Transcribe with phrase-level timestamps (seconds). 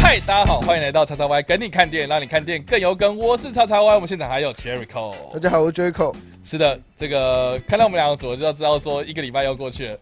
[0.00, 3.16] 嗨，大家好，欢迎来到叉叉 Y，跟你看电影，让你看电影更有梗。
[3.16, 5.14] 我是叉叉 Y，我们现场还有 Jericho。
[5.32, 6.12] 大家好，我是 Jericho。
[6.42, 9.98] 是的，这个看到我们两个组，就要知道说一个礼拜要过去了。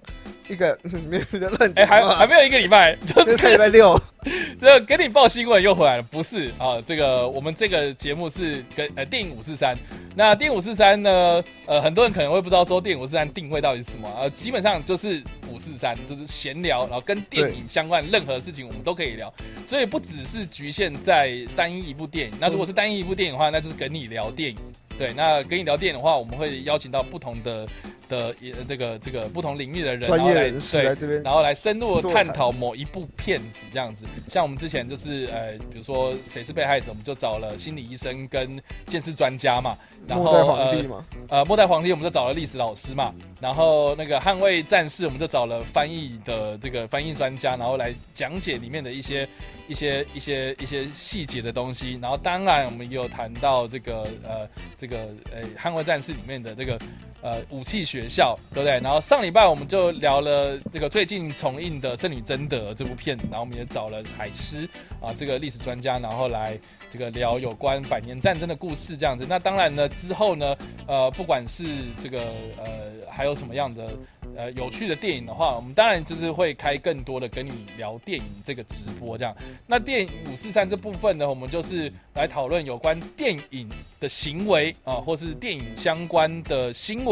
[0.50, 0.76] 一个
[1.08, 3.96] 没有的乱哎，还还没有一个礼拜，就 是礼拜六，
[4.60, 6.80] 这个给你报新闻又回来了，不是啊？
[6.84, 9.78] 这个我们这个节目是跟呃电影五四三，
[10.16, 19.32] 那电影五四三呢，呃，很多人可能会不知道说电影五四三定位到底是什么，呃，基本上就是五四三，就是闲聊，然后跟电影相关任何事情我们都可以聊，
[19.66, 22.34] 所以不只是局限在单一一部电影。
[22.40, 24.56] 那如果是单一一部电影的话，那就是跟你聊电影。
[24.98, 27.66] 对，那跟你聊电影的话，我们会邀请到不同的
[28.10, 34.04] 的也这个这个不同领域的人，专业然后来人士对来这边然后来深入探讨某一部片子这样子。
[34.28, 39.78] 像我们之前就是呃，比如说谁是被害者，我们就找了心理医生跟鉴识专家嘛。
[40.08, 43.14] 然后末代皇帝呃嘛，呃，末代皇帝我们就找了历史老师嘛。
[43.40, 49.28] 然后那个捍卫战士我们就找了翻译的这个翻译专家，然后来讲解里面的一些
[49.68, 51.98] 一些一些一些细节的东西。
[52.02, 54.98] 然后当然我们也有谈到这个呃这个
[55.32, 56.78] 呃捍卫战士里面的这个。
[57.22, 58.80] 呃，武器学校，对不对？
[58.80, 64.68] 然后上礼拜我们就聊了这个最近重映的《圣女贞德》这部片子，然后我们也找了海狮
[65.02, 66.58] 啊，这个历史专家，然后来
[66.90, 69.26] 这个聊有关百年战争的故事这样子。
[69.28, 71.64] 那当然呢，之后呢，呃，不管是
[72.02, 72.20] 这个
[72.56, 73.90] 呃还有什么样的
[74.34, 79.36] 呃有趣的电影的话，我们当然就是会开更多的跟你聊电影这个直播这样。
[79.66, 83.68] 那电影五四三这部分呢，我们就是来讨论有关电影
[83.98, 87.04] 的行为啊，或是电影相关的新，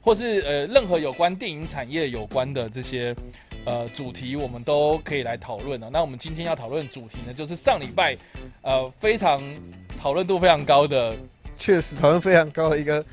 [0.00, 3.14] 或是呃任何有关电影产业有关的这些
[3.64, 5.90] 呃主题，我们都可以来讨论的。
[5.90, 8.16] 那我们今天要讨论主题呢，就是上礼拜
[8.62, 9.42] 呃非常
[10.00, 11.16] 讨论度非常高的。
[11.58, 13.04] 确实讨论非常高的一个，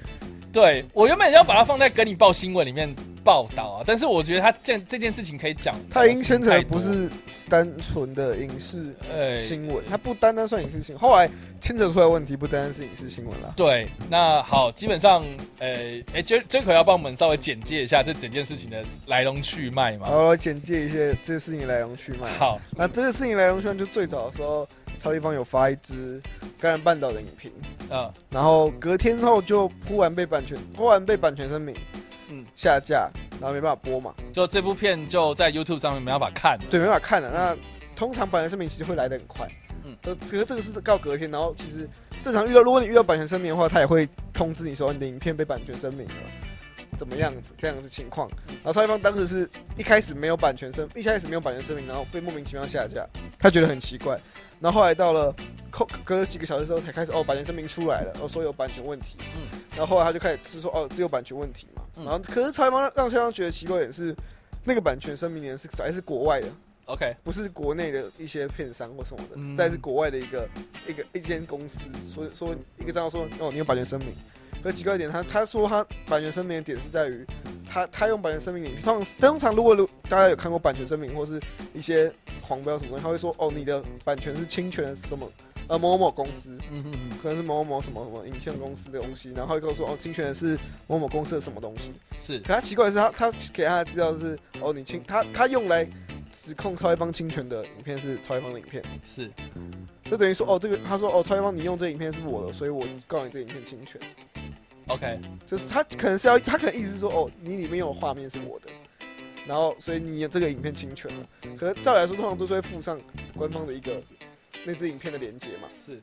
[0.53, 2.89] 对我原本要把它放在跟你报新闻里面
[3.27, 7.09] 报道啊，但是我觉得他这这件事情可以讲，他已经牵扯的不是
[7.49, 13.53] 单纯的影视呃新闻，它不单单算影视新闻，后来牵扯出来的问题不单单是影视新闻了。
[13.57, 15.25] 对，那好，基本上，
[15.59, 20.07] 呃，哎，这这可要帮我们稍微简介一下这整件事情的来龙去脉嘛？
[20.09, 22.31] 然后简介一些这个事情来龙去脉。
[22.37, 24.65] 好，那这个事情来龙去脉就最早的时候，
[24.97, 26.21] 超立方有发一支
[26.61, 27.51] 感染半岛的影评，
[27.89, 31.75] 嗯，然后隔天后就忽然被版权，忽然被版权声明，
[32.29, 37.31] 嗯嗯，下架，然后没办法播嘛，就这部片就在 YouTube 上面没办法看了，对，没办法看了。
[37.31, 37.57] 那
[37.95, 39.47] 通常版权声明其实会来的很快，
[39.83, 41.89] 嗯嗯，可是这个是告隔天，然后其实
[42.21, 46.13] 正常遇到，如果你遇到版权声明的话，他也会通知你说你的影片被版权声明了。
[46.97, 48.27] 怎么样子这样子情况？
[48.47, 53.05] 然后超一方当时是一开始没有版权声，一开始没有版权声明，然后被莫名其妙下架，
[53.37, 54.17] 他觉得很奇怪。
[54.59, 55.33] 然后后来到了
[55.69, 59.17] 隔隔了几个小时之后，才开始哦，版权声明出来了，哦说有版权问题。
[59.35, 61.83] 嗯嗯，然后后来他就开始是说哦，只有版权问题嘛。
[61.95, 64.15] 嗯然后可是超一方让让超一方觉得奇怪的点是，
[64.63, 66.47] 那个版权声明也是还是国外的
[66.85, 70.47] ，OK，不是国内的一些片商或什么的，嗯再是国外的一个
[70.87, 71.79] 一个一间公司，
[72.13, 74.09] 说说一个账号说哦，你有版权声明。
[74.63, 77.25] 可奇怪一点，他他说他版权声明的点是在于，
[77.69, 81.39] 他他用版权声明影片，通常通常如果如大家有看过版权声明或是
[81.73, 85.29] 一些黄标什么东西，他会说哦，你的版权是侵权什么
[85.67, 90.57] 呃某某某公司，嗯哼哼，可能是某某某什么什么影像公司的东西，然后他会跟我说哦，侵权的是
[90.87, 91.93] 某某公司的什么东西。
[92.17, 92.39] 是。
[92.39, 95.87] 可他奇怪的是他，他给他的资料是哦，你侵他他用来
[96.31, 99.29] 指控超一方侵权的影片是超一方的影片，是，
[100.09, 103.99] 就等于说哦，这个他说哦，超越方你用这影片是我的，所以我告你这影片侵权
[104.87, 108.67] ，OK，就是他可能是要他可能意思是说哦，你里面有画面是我的，
[109.45, 111.27] 然后所以你这个影片侵权了。
[111.57, 112.99] 可是照理来说，通常都是会附上
[113.37, 114.01] 官方的一个
[114.65, 115.67] 那支影片的连接嘛。
[115.73, 116.01] 是，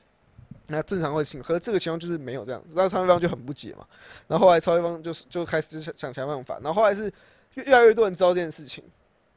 [0.67, 3.87] 那正常会请，可是这个情况就是没有这样，然后超越方就很不解嘛。
[4.29, 7.13] 然后后来超越方就是就开始就想想其他办法，然后后来是
[7.55, 8.85] 越越来越多人知道这件事情。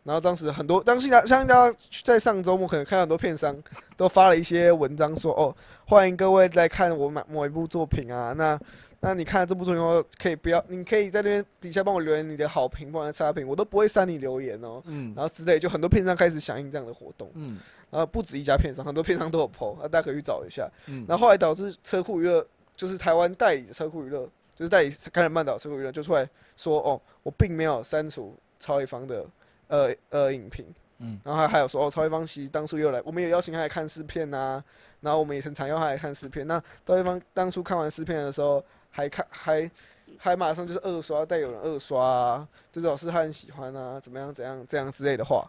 [0.07, 3.53] 然后当时很多，当信大相信大家在上周末可能看到很多片商
[3.97, 5.53] 都发了一些文章说，哦，
[5.85, 8.57] 欢迎各位来看我买某一部作品啊，那
[9.01, 14.81] 那你看了这部作品后，可以不要，你可以在那边底下帮我留言你的好评，不管是差评，我都不会删你留言哦。
[14.85, 17.59] 嗯然后之类，就很多片商开始响应这样的活动，嗯
[17.90, 20.66] 然后不止一家片商，很多片商都有 PO，那大家可以去找一下。
[20.85, 22.47] 嗯，然后后来导致车库娱乐，
[22.78, 29.26] 就是台湾代理的车库娱乐，就是代理感染半岛车库娱乐，就出来说，哦，我并没有删除超一方的
[29.67, 30.66] 呃呃影评，
[30.99, 34.64] 嗯然后还还有说，哦，曹一方其实当初又来，我们也邀请他来看试片呐、
[35.02, 36.46] 然后我们也很常邀他来看试片。
[36.47, 39.69] 那曹一方当初看完试片的时候，还看还
[40.17, 45.47] 还马上就是二刷，带有人二刷啊，就老师他很喜欢啊，怎么样怎样这样之类的话。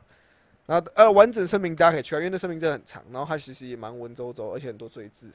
[0.69, 5.27] 然后呃，完整声明大家可以去看，因为那声明真的很长，然后它其实也蛮文绉绉，而且很多赘字，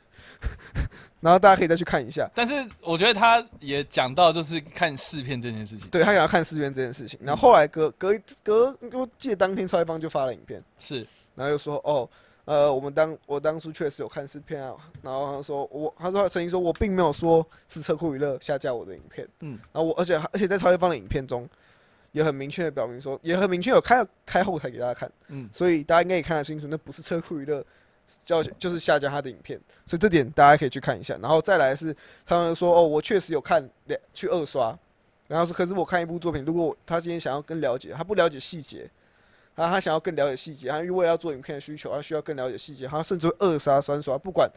[1.22, 2.30] 然后大家可以再去看一下。
[2.36, 11.00] 但是我觉得他也讲到就是看试片这件事情，对他也要看试片这件事情，然后后来隔隔一隔，我记得当天超一方就发了影片，是。
[11.34, 12.08] 然后又说哦，
[12.46, 19.56] 呃，我们当我当初确实有看试片啊，然后他说我，他说他曾经说我并没有说是车库娱乐下架我的影片，嗯。
[19.56, 21.50] 嗯，然后我而且而且在超一方的影片中。
[22.14, 27.66] 也很明确的表明说，也很明确有开开后台给大家看，嗯嗯，所以大家应该也看得清楚，那不是车库娱乐，
[28.24, 31.18] 叫就是下架他的影片，所以这点大家可以去看一下。
[31.22, 31.94] 然后再来是
[32.26, 34.78] 他们说，哦，我确实有看两去二刷，
[35.28, 38.88] 然后说，可是我看一部作品，如果他今天想要更了解，他不了解细节，
[39.56, 44.48] 然后他想要更了解细节，他因为要做影片的需求，他需要更了解细节，他甚至会二刷三刷，不管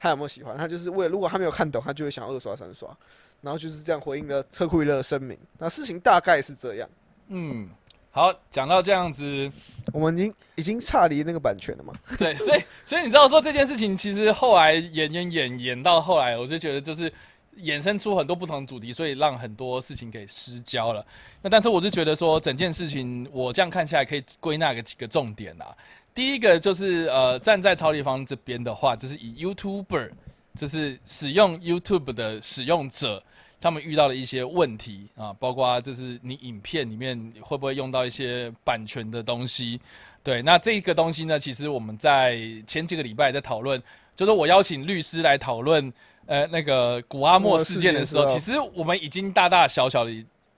[0.00, 2.88] 他有没有喜欢，他就是为了如果他没有看懂，他就会想要二刷三刷，
[3.40, 5.38] 然后就是这样回应了车库娱乐的声明。
[5.58, 6.88] 那事情大概是这样。
[7.28, 7.68] 嗯，
[8.10, 9.50] 好，讲到这样子，
[9.92, 11.92] 我们已经已经差离那个版权了嘛？
[12.18, 17.12] 对，所以所以你知道说这件事情，其实后来演演演演到后来，我就觉得就是
[17.58, 21.04] 衍生出很多不同的主题，所以让很多事情给失焦了。
[21.42, 25.74] 那但是我就觉得说整件事情，我这样看下来可以归纳个几个重点啊。
[26.14, 30.10] 第一个就是呃，站在超立方这边的话，就是以 YouTuber，
[30.54, 33.22] 就是使用 YouTube 的使用者。
[33.64, 39.80] 他们遇到的一些问题啊，包括就是你影片里面会不会用到一些版权的东西？
[40.22, 43.82] 对，那这个东西呢，其实我们在前几个礼拜在讨论，
[44.14, 45.90] 就是我邀请律师来讨论
[46.26, 50.12] 呃那个古阿莫事件的时候，其实我们已经大大小小的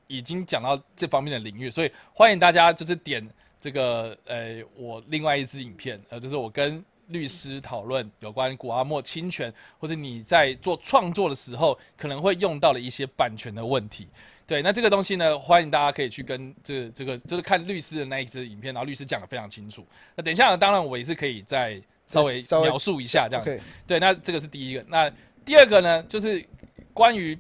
[0.08, 3.24] 已经讲到这方面的领域，所以欢迎大家就是点
[3.60, 6.84] 这个呃我另外一支影片，呃就是我跟。
[7.08, 14.08] 律师讨论有关古阿莫侵权，或者你在做创作的时候可能会用到的一些版权的问题。
[14.46, 19.86] 对，那这个东西呢，欢迎大家可以去跟这个这个就是看律师的那一支影片，然后律师讲的非常清楚。
[20.14, 23.60] 那等一下，当然我也是可以再稍微描述一下这样。
[23.86, 24.84] 对，那这个是第一个。
[24.88, 25.10] 那
[25.44, 26.44] 第二个呢，就是
[26.92, 27.38] 关于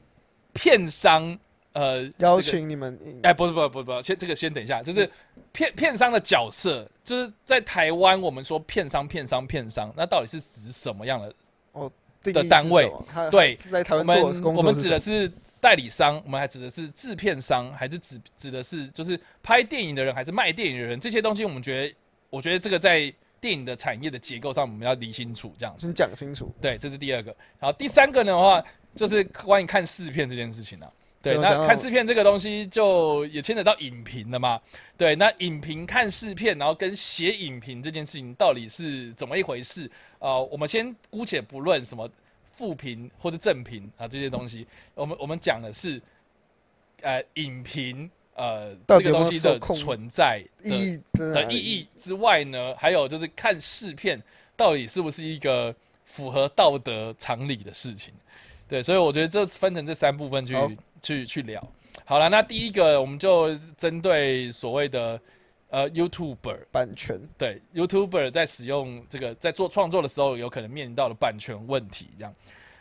[0.52, 1.38] 片商。
[1.76, 5.08] 呃，邀请你们，哎，不是，不，不，不，先这个先等一下，就是
[5.52, 11.30] 片片商的角色，就是在台湾，我们说片商，片商，片商，那到底是指什么样的
[11.72, 11.92] 哦
[12.22, 12.90] 的单位？
[13.30, 15.30] 对，在台湾我们我们指的是
[15.60, 20.98] 代理商，我们还指的是制片商，还是指指的是就是拍电影的人，还是卖电影的人？
[20.98, 21.94] 这些东西，我们觉得，
[22.30, 26.50] 我觉得这个在电影的产业的结构上，我们要理清楚，这样子你讲清楚。
[26.58, 27.36] 对，这是第二个。
[27.60, 28.64] 然后第三个的话，
[28.94, 30.90] 就是关于看试片这件事情啊。
[31.26, 34.60] 对，那看视片这个东西就也牵扯到影评了嘛。
[34.96, 39.90] 对，那影评看视片，然后跟写影评这件事情到底是怎么一回事？
[40.20, 42.08] 呃，我们先姑且不论什么
[42.52, 46.00] 负评或者正评啊这些东西，我们我们讲的是，
[47.02, 54.22] 呃，影评呃这个东西的存在意义的意义之外呢，还有就是看视片
[54.56, 55.74] 到底是不是一个
[56.04, 58.14] 符合道德常理的事情。
[58.68, 60.54] 对，所以我觉得这分成这三部分去。
[61.06, 61.62] 去去聊，
[62.04, 65.20] 好了，那第一个我们就针对所谓的
[65.70, 72.34] 呃 YouTuber 版权，对 YouTuber 在使用这个在做创作的时候，有可能面临到的版权问题，这样。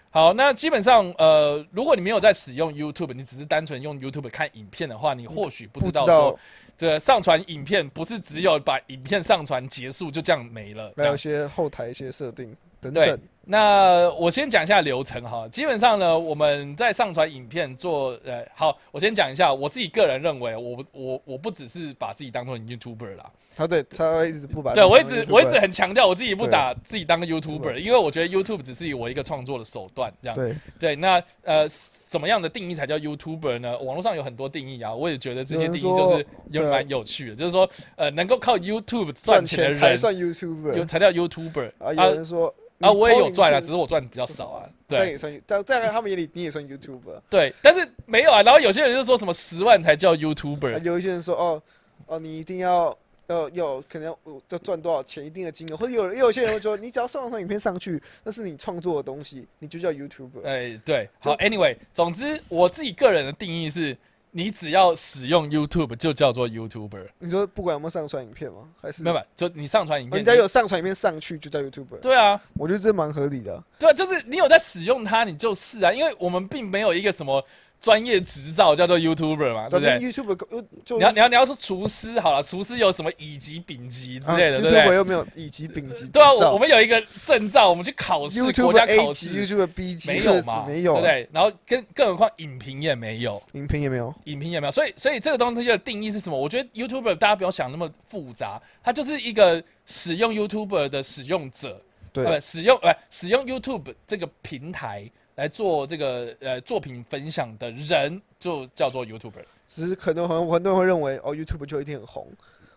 [0.10, 6.40] 好，那基本上呃，如果你没有在使用 YouTube，你只是单纯用 YouTube 看影片的话，你或许不知道说，
[6.78, 13.20] 这上传影片不是只有把影片上传结束就这样没了，还有一些后台一些设定等等。
[13.48, 30.56] 那我先讲一下流程哈，基本上呢，我们在上传影片做呃，好，我先讲一下我自己个人认为，我我我不只是把自己当做 YouTuber 啦，他对他一直不把，对我一直我一直很强调我自己不打自己当个 YouTuber，因为我觉得 YouTube 只是我一个创作的手段，这样对。
[30.80, 33.78] 对，那呃，什么样的定义才叫 YouTuber 呢？
[33.78, 42.54] 网络上有很多定义啊，我也觉得这些定义就是有蛮有趣的，就是说呃，能够靠 YouTube 赚钱的人才算 YouTuber，有才叫 YouTuber 啊，有人说。
[42.82, 44.70] 啊，我也有赚啊，只是我赚的比较少啊。
[44.86, 47.22] 对，这也算在在他们眼里，你也算 YouTuber。
[47.30, 48.44] 对，但是没有啊。
[48.44, 51.64] 然后有些人就说什么十万才叫 YouTuber，有一些人说哦
[52.06, 52.96] 哦，你一定要
[53.28, 54.20] 要有可能要
[54.50, 60.44] 要赚多少钱一定的金额，或者有有些人会说，你只要上传影片上去，那是你创作的东西，你就叫 YouTuber。
[60.44, 63.96] 哎，对，好，Anyway，总之我自己个人的定义是。
[64.38, 67.08] 你只要使用 YouTube 就叫做 YouTuber。
[67.20, 68.68] 你说不管有没有上传影片吗？
[68.82, 69.22] 还是没有？
[69.34, 72.02] 就你上传影片，人家有上传影片上去就叫 YouTuber。
[72.02, 73.64] 对啊，我觉得这蛮合理的。
[73.80, 75.94] 对啊，就是你有在使用它，你就是啊。
[75.94, 77.42] 因为我们并没有一个什么
[77.80, 84.96] 专业执照叫做 YouTuber 嘛，对不对？YouTube 就你要你要你要说厨师好了，厨师有什么乙级、丙级之类的，对不对？
[84.96, 91.08] 又没有乙级、丙级，对啊，我我们有一个证照，我们去考试，国 YouTube 家 A 考级、试 YouTube B 级没有嘛，没有，啊对不？
[91.08, 91.30] 对？
[91.32, 96.38] 然后更更何况影评也没有，影评也没有，影评也没有，所以所以这个东西的定义是什么？
[96.38, 101.80] 我觉得 YouTuber 大家不要想那么复杂，它就是一个使用 YouTuber 的使用者，
[102.12, 109.44] 对呃，使用呃使用 YouTube 这个平台来做这个呃作品分享的人，就叫做 YouTuber。
[109.68, 112.28] 只是可能很很多人会认为哦，YouTube 就一定很红，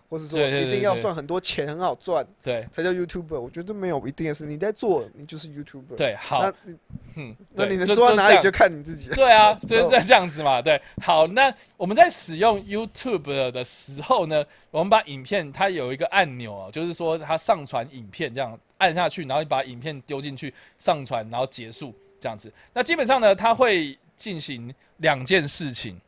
[0.08, 3.38] 或是说一定要对赚很多钱，很好赚对才叫 YouTuber。
[3.38, 6.76] 我觉得没有一定的是，你在做，你就是 YouTuber。，对，好那，你
[7.16, 9.16] 嗯，那你能做到哪里就看你自己了。
[9.16, 10.62] 对啊， 就是在这样子嘛。
[10.62, 22.52] 对，好，那我们在使用 YouTube 的时候呢，我们把影片它有一个按钮啊，就是说它上传影片这样按下去，然后你把影片丢进去上传，然后结束这样子。
[22.72, 26.00] 那基本上呢，它会进行两件事情。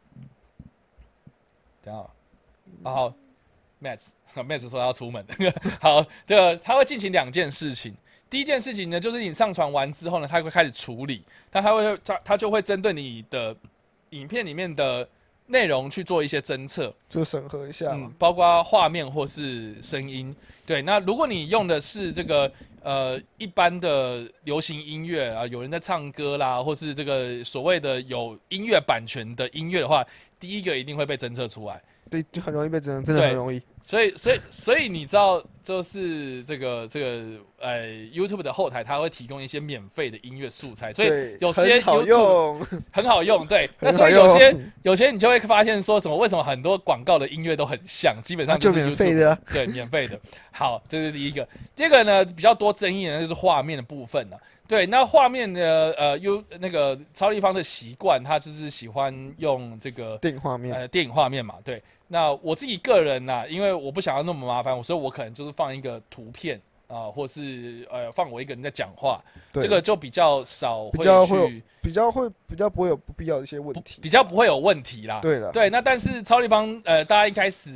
[1.83, 2.11] 等下，
[2.83, 3.13] 然后
[3.83, 4.01] Matt
[4.35, 5.25] Matt 说要出门，
[5.81, 7.95] 好，这个它会进行两件事情。
[8.29, 13.57] 第一件事情呢，就是你上传完之后呢，它会开始处理，那它会它它就会针对你的
[14.11, 15.09] 影片里面的
[15.51, 20.35] 内容去做一些侦测，就审核一下嗯。，包括画面或是声音。
[20.65, 22.51] 对，那如果你用的是这个
[22.83, 30.07] 呃一般的流行音乐啊，有人在唱歌啦，或是这个所谓的有音乐版权的音乐的话，
[30.39, 31.83] 第一个一定会被侦测出来。
[32.09, 33.61] 对，就很容易被真的，真的对很容易。
[33.91, 37.25] 所以，所以，所以你知道，就是这个这个
[37.59, 43.45] 呃，YouTube 的后台，它会提供一些免费的音乐素材，所以对，有些很好 YouTube 用， 很好用。
[43.49, 49.39] 对，那所以有些，有些你就会发现说什么，为什么很多广告的音乐都很像，基本上就是免费的啊。
[49.53, 50.17] 对，免费的。
[50.53, 51.49] 好，这是第一个。
[51.75, 54.37] 第二个呢，比较多争议的就是画面的部分呢、
[54.71, 61.57] 对，那画面的呃，优那个超立方的习惯，他就是喜欢用这个电影画面，呃电影画面嘛。
[61.65, 66.61] 对，那我自己个人呐、因为我不想要那么麻烦，所以我可能就是放一个图片
[66.91, 74.01] 啊、或是呃放我一个人在讲话，这个就比较少比较去会比较会比较不会有不必要的一些问题。
[74.03, 75.21] 比较不会有问题啦。
[75.23, 77.71] 对的，对，那但是超立方呃，大家一开始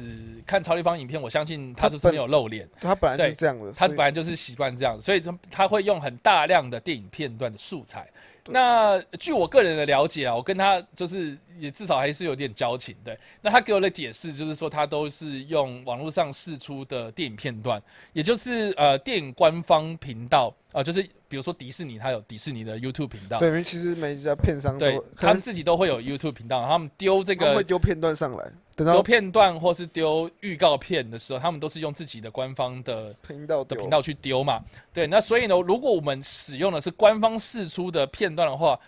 [0.44, 2.68] 看超立方影片，我相信他他本就是没有露脸。
[2.80, 8.08] 他本来就是这样的，他本来就是习惯这样，所以他他会用很大量的电影片段的素材。
[8.44, 8.52] 对。
[8.52, 13.18] 那据我个人的了解啊，我跟他就是也至少还是有点交情，对。
[13.40, 17.82] 那他给我的解释就是说，他都是用网络上试出的电影片段，
[18.12, 34.62] 也就是呃电影官方频道啊、呃就是比如说迪士尼，它有迪士尼的 YouTube 频道，对，因为其实每一家片商都对，他们自己都会有 YouTube 频道，然后他们丢这个会丢片段上来，等丢到片段或是丢预告片的时候，他们都是用自己的官方的频道的频道去丢嘛。
[34.92, 38.78] 对，那所以呢，如果我们使用的是官方释出的片段的话，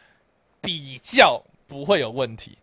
[0.60, 2.58] 比较不会有问题，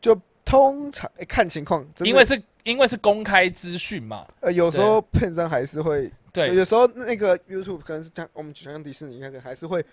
[0.00, 4.26] 就通常、诶看情况，因为是因为是公开资讯嘛。
[4.40, 9.84] 呃有时候片商还是会，对有时候那个 YouTube 可能是像我们想像迪士尼，那个还是会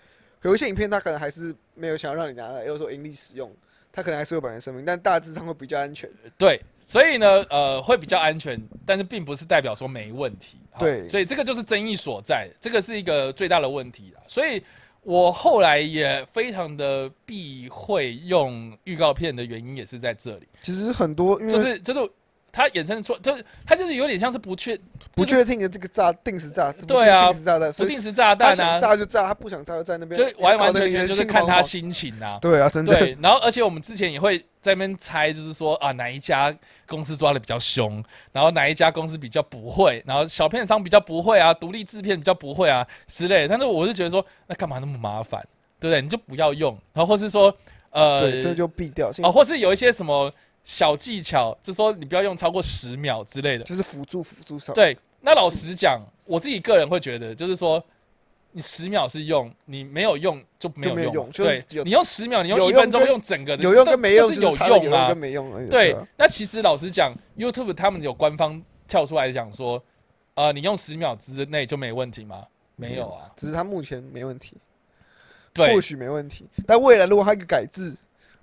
[0.42, 3.52] 有一些影片，它可能还是没有想要让你拿来，有时候盈利使用，
[3.96, 6.06] 它可能还是有版权声明，但大致上会比较安全。
[6.36, 10.58] 对，所以呢，呃，会比较安全，但是并不是代表说没问题。
[10.70, 14.20] 好对所以这个就是争议所在，这个是一个最大的问题啦。
[14.28, 14.62] 所以
[15.00, 22.10] 我后来也非常的避讳用预告片的原因也是在这里，其实很多因为就是就是
[22.56, 24.78] 它衍生出，就是它就是有点像是不确
[25.14, 32.38] 不确定的这个炸定时炸，对啊定时炸弹，所以不定时炸他弹想啊，炸就炸，他不想炸就在那边，就完完搞得你人全全就是看他心情啊。
[32.40, 36.54] 对啊，真的，对，然后而且我们之前也会在那边猜，就是说啊哪一家
[36.86, 43.48] 公司抓的比较凶，然后哪一家公司比较不会，然后小片商比较不会啊，独立制片比较不会啊之类的。
[43.48, 45.46] 但是我是觉得说，那干嘛那么麻烦，
[45.78, 46.00] 对不对？
[46.00, 47.54] 你就不要用，然后或是说
[47.90, 50.32] 呃，对，这就避掉，哦，或是有一些什么
[50.66, 53.62] 小技巧，就是说你不要用超过十秒之类的。
[53.62, 57.82] 就是辅助辅助手，对，那老实讲，我自己个人会觉得，就是说，
[58.50, 65.16] 你十秒是用，你没有用就没有有用对，你用十秒，你用一分钟用整个的，有用跟没用就是有用啊用跟。
[65.16, 65.68] 没用而已。
[65.68, 69.80] 对啊，那其实老实讲，YouTube 他们有官方跳出来讲说，
[70.34, 72.44] 呃，你用十秒之内就没问题吗？
[72.74, 74.56] 没有啊，只是他目前没问题，
[75.54, 77.96] 对或许没问题，但未来如果他一个改制，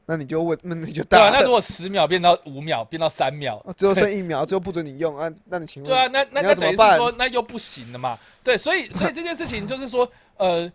[0.05, 1.29] 那你就问，那你就对啊。
[1.31, 8.17] 那如果十秒变到五秒，变到三秒，啊最后剩一秒，最后不准你用啊，那你请问，对啊，那那你那等于是要怎么办说，那又不行了嘛？
[8.43, 10.69] 对，所以所以这件事情就是说，呃，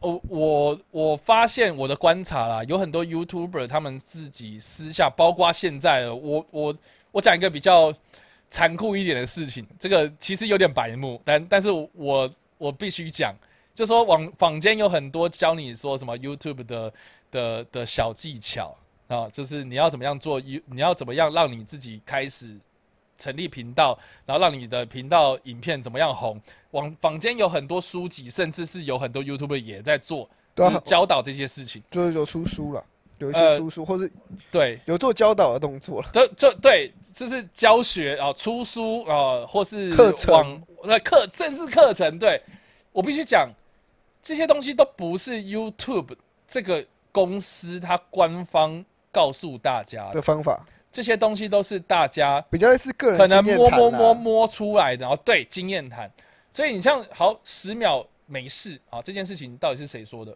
[0.00, 6.74] 我我我发现我的观察啦，有很多 YouTuber 他们自己私下，包括现在，我我
[7.12, 7.94] 我讲一个比较
[8.50, 12.28] 残酷一点的事情，这个其实有点白目，但但是我
[12.58, 13.34] 我必须讲，
[13.74, 16.92] 就说网坊间有很多教你说什么 YouTube 的
[17.30, 18.76] 的的小技巧，
[19.08, 22.56] 啊，就是你要怎么样做 You，你要怎么样让你自己开始
[23.18, 26.40] 成立频道，然后让你的频道影片怎么样红。
[26.70, 30.28] 网坊间有很多书籍，甚至是有很多 YouTube 也在做，
[30.84, 31.82] 教导这些事情。
[31.90, 32.84] 就是有出书了，
[33.18, 34.10] 有一些呃出书或是
[34.50, 36.08] 对，有做教导的动作了。
[36.12, 42.18] 这这对，就是教学啊、出书啊、或是课程网呃课，甚至课程。
[42.18, 42.40] 对
[42.92, 43.48] 我必须讲，
[44.24, 46.16] 这些东西都不是 YouTube
[46.48, 56.10] 这个公司它官方告诉大家的，的方法，这些东西都是大家比较类似个人可能摸摸摸摸出来的，然后对经验谈。
[56.50, 60.34] 所以你像好十秒没事啊，这件事情到底是谁说的？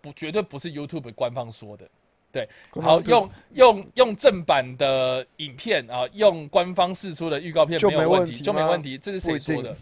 [0.00, 1.86] 不，绝对不是 YouTube 官方说的。
[2.32, 2.48] 对
[2.80, 8.96] 好，用用用正版的影片啊，用官方释出的预告片就没没有问题，就没问题。
[8.96, 9.76] 这是谁说的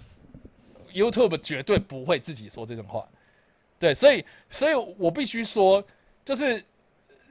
[0.95, 3.07] ？YouTube 绝对不会自己说这种话。
[3.79, 5.83] 对，所以所以我必须说，
[6.25, 6.63] 就是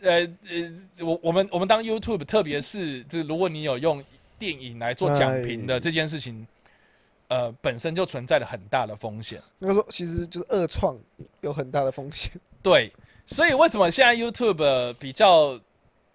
[0.01, 4.03] 呃呃，我我们我们当 YouTube，特别是就是如果你有用
[4.39, 6.47] 电影来做讲评的哎这件事情，
[7.27, 9.41] 呃，本身就存在了很大的风险。
[9.59, 10.97] 那个时候其实就是恶创
[11.41, 12.31] 有很大的风险。
[12.63, 12.91] 对，
[13.25, 15.59] 所以为什么现在 YouTube 呃比较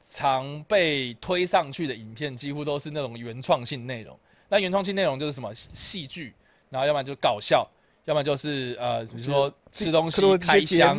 [0.09, 4.19] 常被推上去的影片，几乎都是那种原创性内容？
[4.49, 6.35] 那原创性内容就是什么戏剧，
[6.69, 7.67] 然后要不然就搞笑，
[8.05, 10.99] 要么就是呃，比如说吃东西开箱。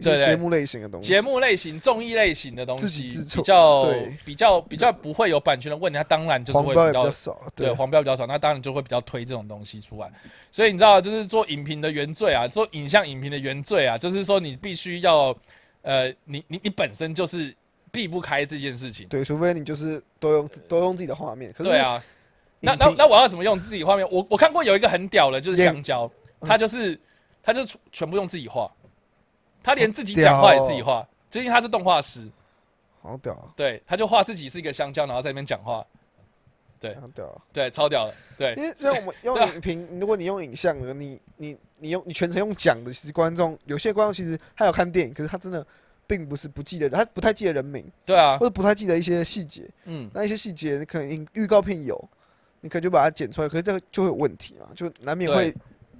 [0.00, 10.08] 对对节目类型的东西，节目类型、综艺类型的东西比较对比较比较不会有版权的问题，它当然就是会比较较少，对对，黄标比较少，那当然就会比较推这种东西出来。
[10.52, 15.36] 所以你知道，就是做影评的原罪啊，做影像影评的原罪啊，就是说你必须要，
[15.82, 17.52] 呃，你你你本身就是
[17.90, 19.08] 避不开这件事情。
[19.08, 22.00] 对，除非你就是都用自都用自己的画面，可是对啊，
[22.60, 24.08] 那那那我要怎么用自己画面？
[24.12, 26.98] 我我看过有一个很屌的，就是香蕉，嗯他就是
[27.42, 28.70] 他就全部用自己画，
[29.62, 32.28] 他连自己讲话也自己画，就因为他是动画师，
[33.02, 35.84] 好屌啊，对，他就画自己是一个香蕉，然后在那边讲话，
[36.80, 36.94] 对。
[36.96, 37.42] 好屌啊！
[37.52, 38.54] 对，超屌的，对。
[38.54, 45.66] 因为像我们用影评，如果你用影像的，你你你用你全程用讲的，其实观众有些观众其实他有看电影，可是他真的
[46.06, 48.38] 并不是不记得，他不太记得人名，对啊。
[48.38, 49.68] 或，者不太记得一些细节。
[49.84, 52.08] 嗯，那一些细节，你可能预告片有，
[52.60, 55.54] 你可能就把它剪出来，可是这个就会有问题嘛，就难免会，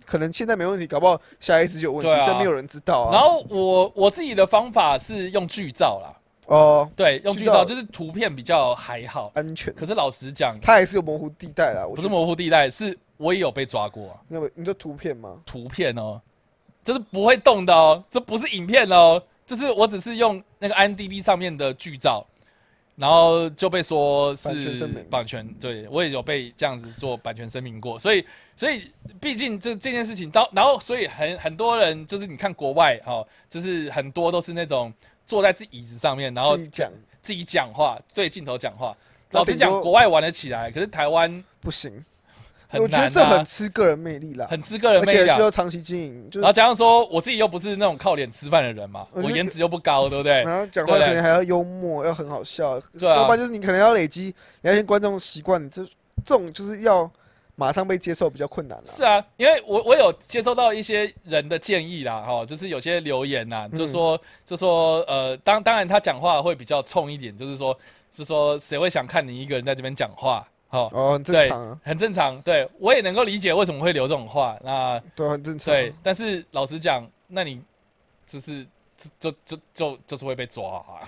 [0.09, 3.12] 可能现在没问题，搞不好下一次就有问题这没有人知道啊。
[3.12, 6.09] 然后我我自己的方法是用剧照啦，
[6.47, 11.85] 哦，对，用剧照就是图片比较还好，安全，可是老实讲，它还是有模糊地带啦。
[11.95, 15.37] 不是模糊地带，是我也有被抓过、啊，那个你说图片吗？
[15.45, 16.19] 图片哦，
[16.82, 22.26] 这是不会动的哦，这不是影片哦，这是我只是用那个 IMDB 上面的剧照，
[22.99, 28.23] 然后就被说是版权对我也有被这样子做版权声明过，所以
[28.56, 34.93] 所以毕竟这这件事情到，然后所以很很多人就是你看国外哦，就是很多都是那种
[35.25, 36.91] 坐在自己椅子上面，然后自己讲。
[37.21, 38.97] 自己讲话，对镜头讲话。
[39.32, 41.93] 老实讲，国外玩得起来，可是台湾不行，
[42.69, 45.26] 很我觉得这很吃个人魅力啦，很吃个人魅力啊。
[45.26, 50.43] 且需要长期经营，就是然后加上说，我自己又不是那种靠脸吃饭的人嘛，我颜值又不高，对不对？
[50.43, 55.83] 然后讲话对可能还要幽默，要很好笑，对啊要不然就是你可能要累积，你要先观众习惯，你这
[56.25, 57.11] 这种就是要
[57.54, 58.85] 马上被接受比较困难了。
[58.87, 67.75] 是啊，因为我我有接收到一些人的建议啦，哈，就是有些留言呐，就说就说呃，当当然他讲话会比较冲一点，就是说
[68.13, 75.76] 就说谁会想看你一个人在这边讲话，哈，哦，很正对常啊，很正常，对我也能够理解为什么会留这种话，那对，很正常啊。
[75.76, 77.63] 对，但是老实讲，那你
[78.26, 78.67] 就是
[78.99, 81.06] 就就就就就是会被抓、 啊，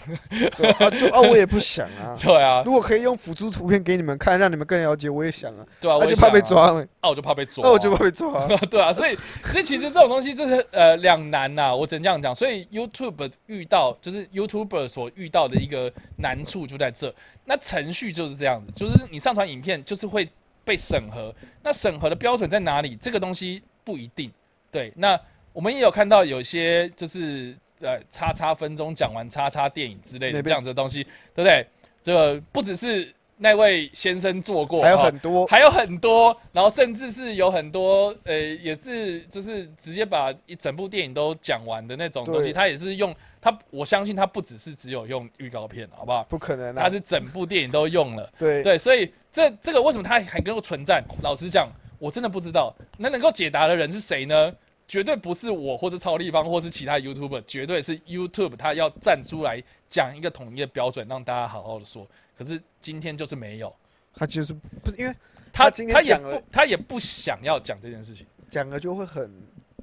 [0.57, 2.15] 对啊，就啊，我也不想啊。
[2.23, 5.67] 对啊，如果可以用辅助图片给你们看，让你们更了解，我也想啊。
[5.81, 8.49] 对啊，我那就怕被抓了，啊，我就怕被抓、那我就怕被抓啊。
[8.71, 12.33] 对啊，所以所以其实这种东西真是呃两难呐、我只能这样讲。
[12.33, 17.13] 所以 YouTube 遇到就是 YouTuber 所遇到的一个难处就在这。
[17.45, 20.29] 那程序就是这样子，就是你上传影片就是会
[20.65, 22.95] 被审核，那审核的标准在哪里？
[22.95, 24.31] 这个东西不一定。
[24.71, 25.19] 对，那
[25.53, 31.03] 我们也有看到有些就是呃叉叉分钟讲完叉叉电影之类的这样子的东西，
[31.35, 31.67] 对不对？
[32.03, 46.23] 这个不只是那位先生做过，还有哦很多，还有很多，然后甚至是有很多，呃，也是就是直接把一整部电影都讲完的那种东西，他也是用他，我相信他不只是只有用预告片，好不好？
[46.25, 46.91] 不可能啊他。
[46.91, 51.03] 是整部电影都用了，对，对，所以这这个为什么他还能够存在？
[51.23, 52.75] 老实讲，我真的不知道。
[52.99, 54.53] 那能够解答的人是谁呢？
[54.91, 62.05] 绝对不是我，或者超立方，或是其他 YouTuber，绝对是 YouTube，他要站出来讲一个统一的标准，让大家好好的说。
[62.37, 63.73] 可是今天就是没有，
[64.13, 65.15] 他就是不是因为
[65.53, 68.27] 他他今天他也讲了不他也不想要讲这件事情。
[68.51, 69.31] 讲了就会很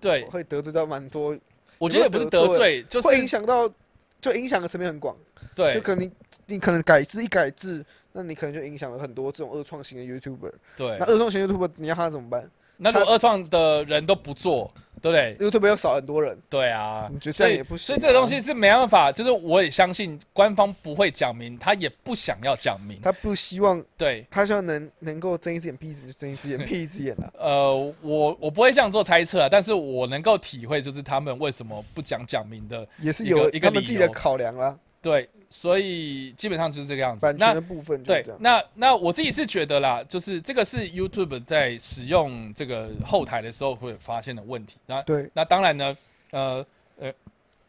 [0.01, 1.37] 对，会得罪到蛮多，
[1.77, 3.71] 我觉得也不是得罪，就是会影响到
[4.19, 5.15] 就影响的层面很广，
[5.55, 6.11] 对就可能你
[6.47, 10.51] 你可能改制一改制，那你可能就影响了很多这种二创型的 YouTuber。
[10.75, 11.05] 对那。
[11.05, 22.99] 二创型 YouTuber 你要他怎么办那如果二创的人都不做，对不对？？YouTuber 要少很多人，对啊你觉得，这所以样也不行啊所以这个东西是没办法，就是我也相信官方不会讲明，他也不想要讲明。
[23.01, 27.31] 他不希望对，他希望能能够睁一只眼闭一只眼，就睁一只眼闭一只眼啊。
[27.37, 32.87] 呃，我我不会这样做猜测啊，但是我能够体会，就是他们为什么不讲讲明的。
[32.99, 37.25] 也是有一个他们自己的考量啦，对，所以基本上就是这个样子。
[37.25, 38.23] 那版权的部分就对。
[38.39, 44.77] 那那我自己是觉得啦，就是这个是 YouTube 在使用这个后台的时候会发现的问题。
[44.85, 45.97] 那对，那当然呢，
[46.31, 46.65] 呃
[46.99, 47.13] 呃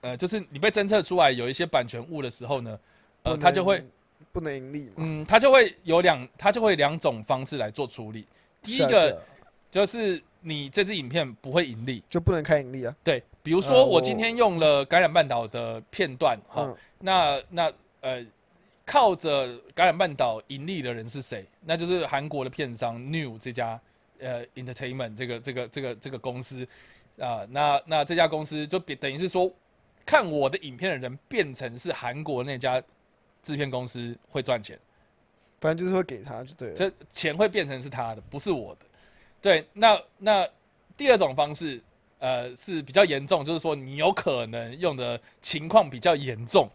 [0.01, 2.79] 呃，就是你被侦测出来有一些版权物的时候呢，
[3.23, 3.85] 呃，不它就会
[4.33, 4.93] 不能盈利嘛。
[4.97, 8.27] 嗯，它就会有两，它就会两种方式来做处理。
[8.62, 9.23] 第一个
[9.71, 12.95] 就是你这支影片不会盈利，就不能开盈利啊。
[13.05, 18.22] 对，比如呃说我我今天用了感染半岛的片段，哈、嗯，那那呃，
[18.84, 21.46] 靠着感染半岛盈利的人是谁？
[21.64, 23.80] 那就是韩国的片商 New 这家
[24.20, 26.68] 呃 Entertainment 这个这个这个这个公司
[27.18, 29.50] 啊、那那这家公司就比等于是说，
[30.04, 32.80] 看我的影片的人变成是韩国那家
[33.42, 34.78] 制片公司会赚钱，
[35.58, 36.74] 反正就是会给他就对了。
[36.74, 38.80] 这钱会变成是他的，不是我的。
[39.40, 40.46] 对，那那
[40.98, 41.80] 第二种方式，
[42.18, 46.68] 呃，是比较严重，就是说你有可能用的情况比较严重，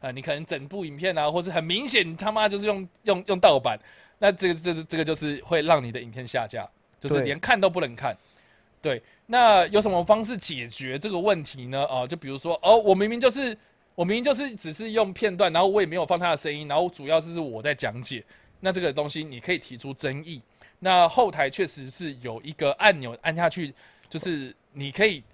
[0.00, 3.78] 呃，你可能整部影片啊，或是很明显你他妈就是用用用盗版，
[4.18, 8.16] 那这个这个这个就是会让你的影片下架，就是连看都不能看。
[8.80, 11.84] 对，那有什么方式解决这个问题呢？
[11.90, 13.56] 哦、就比如说，哦，我明明就是
[13.94, 18.22] 我明明就是只是用片段，然后我也没有放他的声音，然后主要是我在讲解，
[18.60, 20.40] 那这个东西你可以提出争议。
[20.78, 23.74] 那后台确实是有一个按钮按下去，
[24.08, 25.24] 就是你可以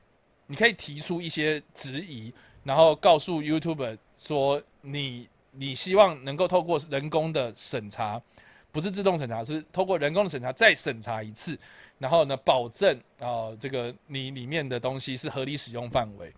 [0.46, 8.22] 你可以提出一些质疑，然后告诉 YouTube 说你你希望能够透过人工的审查，
[8.70, 11.58] 不是自动审查，是透过人工的审查再审查一次，
[11.98, 16.32] 然后呢保证啊、这个你里面的东西是合理使用范围。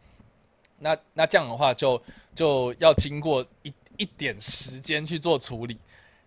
[0.79, 2.03] 那那这样的话就
[2.35, 5.79] 就要经过一一点时间去做处理。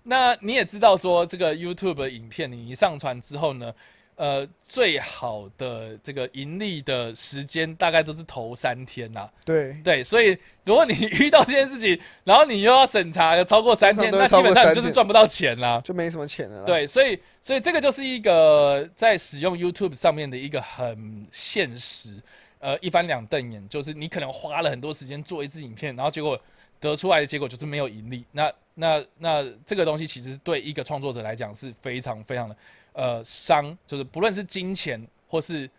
[0.04, 3.74] 那你也知道说，这个 YouTube 影片你一上传之后呢，
[4.18, 15.80] 呃，最好的这个盈利的时间大概都是头三天呐、对，对，所以如果你遇到这件事情，然后你又要审查要超过三天，那基本上你就是赚不到钱啦。
[15.86, 16.64] 就没什么钱了。
[16.66, 22.20] 对，所以所以这个就是一个在使用 YouTube 上面的一个很现实，
[22.58, 26.40] 呃，一翻两瞪眼，就是你可能花了很多时间做一支影片，然后结果
[26.80, 28.26] 得出来的结果就是没有盈利。
[28.32, 32.58] 那那那这个东西其实对一个创作者来讲是非常非常的
[32.98, 35.70] 呃伤，就是不论是金钱或是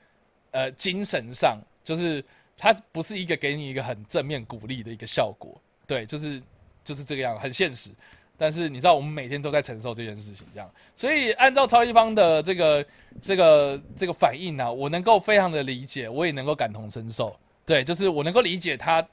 [0.53, 2.25] 呃精神上，就是
[2.57, 5.61] 它不是一个给你一个很正面鼓励的一个效果。
[5.85, 6.41] 对，就是
[6.85, 7.91] 就是这个样，很现实。
[8.41, 12.87] 但是你知道，我们每天都在承受这件事情，这样，所以按照超一方的这个
[13.21, 17.37] 这个这个反应呢、我能够非常的理解，我也能够感同身受。
[17.67, 19.05] 对，就是我能够理解他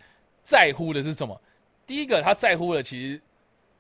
[0.44, 1.42] 在乎的是什么。
[1.88, 3.22] 第一个，他在乎的其实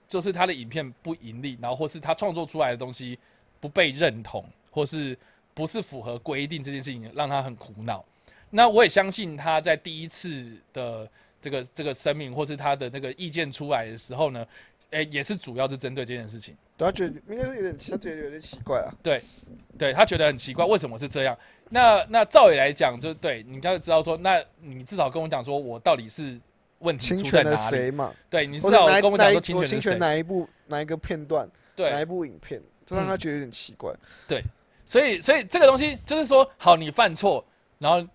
[0.07, 3.19] 就是他的影片不盈利，然后或是他创作出来的东西
[3.65, 5.17] 不被认同，或是
[5.55, 8.05] 不是符合规定这件事情，让他很苦恼。
[8.51, 11.09] 那我也相信他在第一次的
[11.41, 14.45] 这个这个声明，或是他的那个意见出来的时候呢，
[14.91, 16.55] 诶、也是主要是针对这件事情。
[16.77, 18.93] 对他觉得应该是有点，他觉得有点奇怪啊。
[19.01, 19.23] 对
[19.79, 21.35] 对他觉得很奇怪，为什么是这样？
[21.69, 26.39] 那那照理来讲，就对你刚才知道说，那你至少跟我讲说，我到底是
[26.79, 27.57] 问题出在哪里？
[27.69, 28.13] 谁嘛？
[28.29, 29.99] 对你至少跟我讲说侵权是谁我侵权？
[29.99, 33.91] 哪一部哪一个片段，对哪，一部影片，这让他觉得有点奇怪。
[34.27, 34.43] 对
[34.85, 37.43] 所以所以这个东西就是说，好，你犯错，
[37.79, 38.07] 然后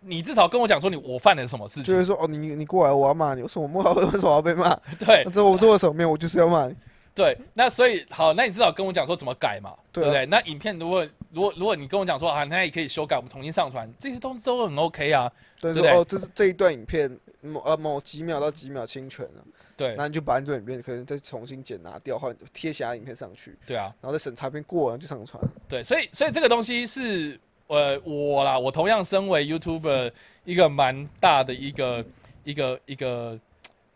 [0.00, 1.84] 你至少跟我讲说你我犯了什么事情？
[1.84, 4.74] 就是说，哦，你你过来，我要骂你，为什么我为什么要被骂？
[5.00, 6.10] 对那这我做了什么没有？
[6.10, 6.74] 我就是要骂你。
[7.12, 10.24] 对，那所以好，那你至少跟我讲说怎么改嘛，对不对？
[10.26, 15.30] 那影片如果如果如果你跟我讲说啊，那也可以修改，我们重新上传，这些东西都很 OK 啊。
[15.60, 19.44] 对，对不对哦，这是这一段影片某呃某几秒到几秒侵权了，
[19.76, 25.42] 对那你就把这段影片可能再重新剪拿掉，换贴其他影片上去，对啊，然后再审查片过完就上传。
[25.68, 30.12] 对，所以所以这个东西是呃我啦，我同样身为 YouTuber
[30.44, 32.04] 一个蛮大的一个
[32.44, 33.38] 一个一个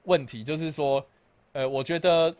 [0.04, 1.04] 问题，就是说，
[1.52, 2.34] 呃，我觉得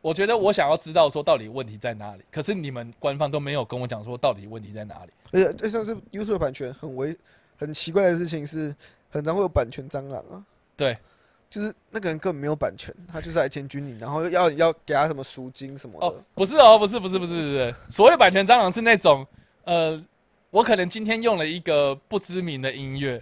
[0.00, 5.12] 我觉得我想要知道说到底问题在哪里，可是你们官方都没有跟我讲说到底问题在哪里。
[5.32, 7.16] 而且就像是 YouTube 版权很为
[7.56, 8.74] 很奇怪的事情是，
[9.10, 10.44] 很常会有版权蟑螂啊。
[10.78, 10.96] 对，
[11.50, 19.26] 就是那个人根本没有版权，他就是来检举你，然后要要给他什么赎金什么哦的。，不是哦，不是，不是，不是，不是，所谓版权蟑螂是那种，
[19.64, 20.00] 呃，
[20.50, 23.20] 我可能今天用了一个不知名的音乐，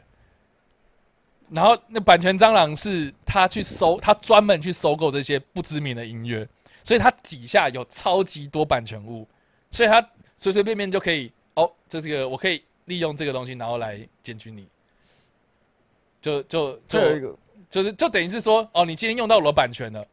[1.48, 6.46] 然后那版权蟑螂是他去收，他专门去收购这些不知名的音乐，
[6.84, 9.26] 所以他底下有超级多版权物，
[9.70, 14.68] 所以他随随便便就可以哦，这是个我可以利用这个东西，然后来监军你，
[16.20, 17.36] 就就就这有一个，
[17.68, 20.06] 就是就等于是说哦，你今天用到我的版权了，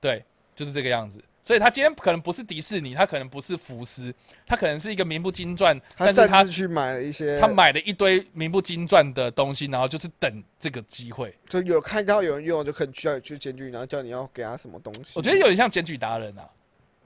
[0.00, 1.22] 对，就是这个样子。
[1.40, 4.14] 所以他今天可能不是迪士尼，他可能不是福斯，
[4.46, 11.34] 他可能是一个名不经传，但是他去买了一些，他买了一堆名不经传的东西，然后就是等这个机会。
[11.48, 15.12] 就有看到有人用，就可能需要去检举，然后叫你要给他什么东西。
[15.14, 16.46] 我觉得有点像检举达人啊，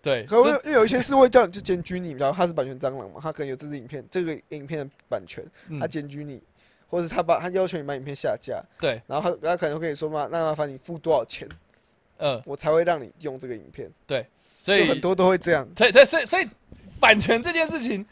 [0.03, 6.43] 对，可就因为有一些是会叫你去检举你，然后他是版权蟑螂嘛，他可能有这支影片这个影片的版权，嗯他检举你，
[6.93, 11.49] 或者是他把他要求你把影片下架，对，然后他他可能会跟你说嘛，那麻烦你付多少钱，
[12.19, 14.27] 呃，我才会让你用这个影片，对
[14.59, 15.67] 所以很多都会这样。
[15.75, 16.47] 对对，所以所以
[17.01, 18.05] 版权这件事情，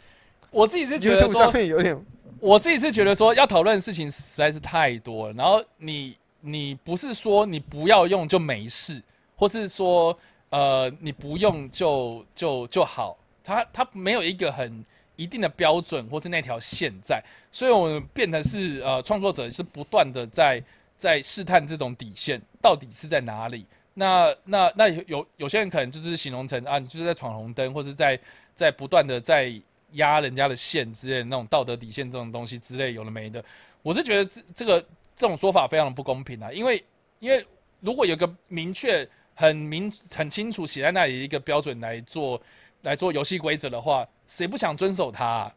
[0.50, 2.04] 我自己是觉得 YouTube 上说，面有点
[2.40, 5.34] 我自己是觉得说，要讨论的事情实在是太多了。
[5.34, 9.02] 然后你你不是说你不要用就没事，
[9.36, 14.82] 或是说呃你不用就就就好，他他没有一个很
[15.20, 20.62] 一定的标准或是那条线在，所以我们变得是呃创作者是不断的在
[20.96, 23.66] 在试探这种底线到底是在哪里。
[23.92, 28.18] 那那那有有些人可能就是形容成啊，你就是在闯红灯，或是在
[28.54, 29.52] 在不断的在
[29.92, 33.44] 压人家的线之类的那种道德底线这种东西之类有的没的，
[33.82, 34.80] 我是觉得这这个
[35.14, 36.82] 这种说法非常的不公平啊，因为
[37.18, 37.44] 因为
[37.80, 42.40] 如果有个明确、很明、很清楚写在那里一个标准来做
[42.82, 45.54] 来做游戏规则的话，谁不想遵守它、啊？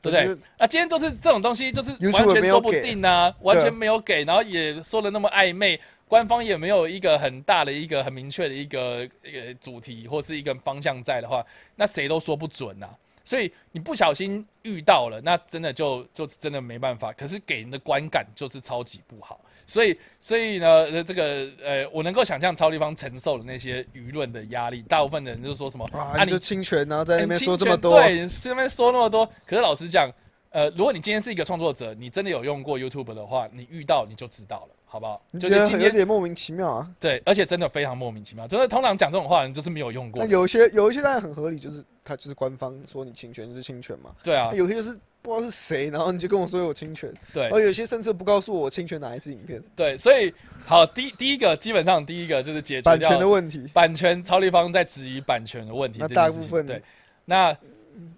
[0.00, 0.24] 对不对？
[0.24, 12.86] 就是啊，今天就是这种东西，就是完全说不定啊，完全没有给，然后也说的那么暧昧，官方也没有一个很大的一个很明确的一个一个主题或是一个方向在的话，那谁都说不准呐、
[13.24, 17.10] 所以你不小心遇到了，那真的就就真的没办法。
[17.14, 29.26] 可是给人的观感就是超级不好，所以所以呢，呃这个呃，我能够想象超立方承受的那些舆论的压力，大部分的人就说什么啊，啊你就侵权，然后在那边说这么多，对，这边说那么多。
[29.46, 30.10] 可是老实讲，
[30.50, 35.20] 呃，如果你今天是一个创作者，你真的有用过 YouTube 的话，你遇到你就知道了，好不好？
[35.30, 36.90] 你觉得有点莫名其妙啊？
[37.00, 38.46] 对，而且真的非常莫名其妙。
[38.46, 40.30] 就是通常讲这种话的人，就是没有用过那。
[40.30, 50.30] 有一些有一些当然很合理，就是他就是官方说你侵权就是侵权嘛，对啊，有些就是不知道是谁，然后你就跟我说有侵权，对而有些甚至不告诉我侵权哪一支影片，对，所以
[50.66, 53.66] 好，第第一个基本上第一个就是解决版权的问题。
[53.72, 56.08] 版权，超立方在质疑版权的问题那。
[56.08, 56.82] 大部分对，
[57.24, 57.56] 那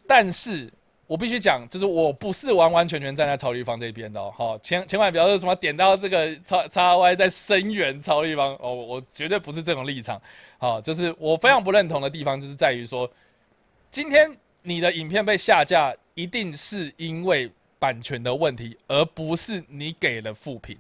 [0.04, 0.68] 但是
[1.06, 10.20] 我必须讲，就是我不是完完全全站在超立方这边的哦，好，千千万不要说什么点到这个叉叉 Y 在声援超立方哦，我绝对不是这种立场。
[10.58, 13.08] 好，就是我非常不认同的地方，就是在于说，
[13.92, 14.28] 今天
[14.66, 17.48] 你的影片被下架，一定是因为
[17.78, 20.76] 版权的问题，而不是你给了负评。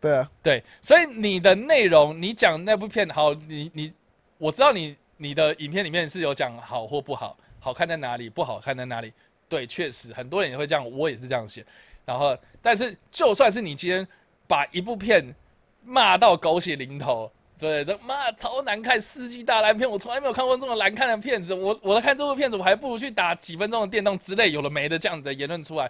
[0.00, 3.92] 对啊，对，所以你的内容，你讲那部片好，你你，
[4.38, 9.12] 我知道你你的影片里面是有讲好或不好，好看在哪里，不好看在哪里。
[9.48, 11.66] 对，确实很多人也会这样，我也是这样写。
[12.04, 14.06] 然后，但是就算是你今天
[14.46, 15.34] 把一部片
[15.84, 17.30] 骂到狗血淋头，
[17.62, 21.54] 对，这妈超难看，世纪大烂片，我从来没有看过这么难看的片子。
[21.54, 25.88] 我我在看这部片子，我还不如去打几分钟的电动之类，有了没的这样的言论出来。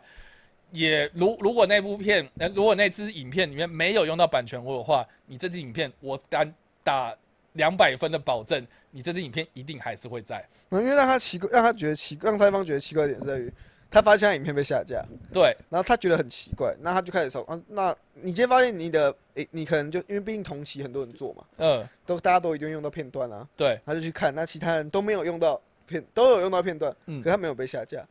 [0.71, 6.53] 也如如果那部片，呃，如果那支影片里面没有用到版权我的话，你这支影片我敢
[6.85, 7.17] 打
[7.55, 10.47] 两百分的保证，你这支影片一定还是会在。
[10.73, 13.51] 因为让他奇怪，让他觉得奇，让蔡方觉得奇怪点在于，
[13.93, 15.55] 他发现他影片被下架，对。
[15.69, 27.23] 然后他觉得很奇怪，那他就开始说，啊，那你今天发现你的，诶、你可能就因为毕竟同期很多人做嘛，嗯，都大家都已经用到片段啊，对，他就去看，那其他人都没有用到片，都有用到片段，嗯。
[27.23, 28.03] 可他没有被下架，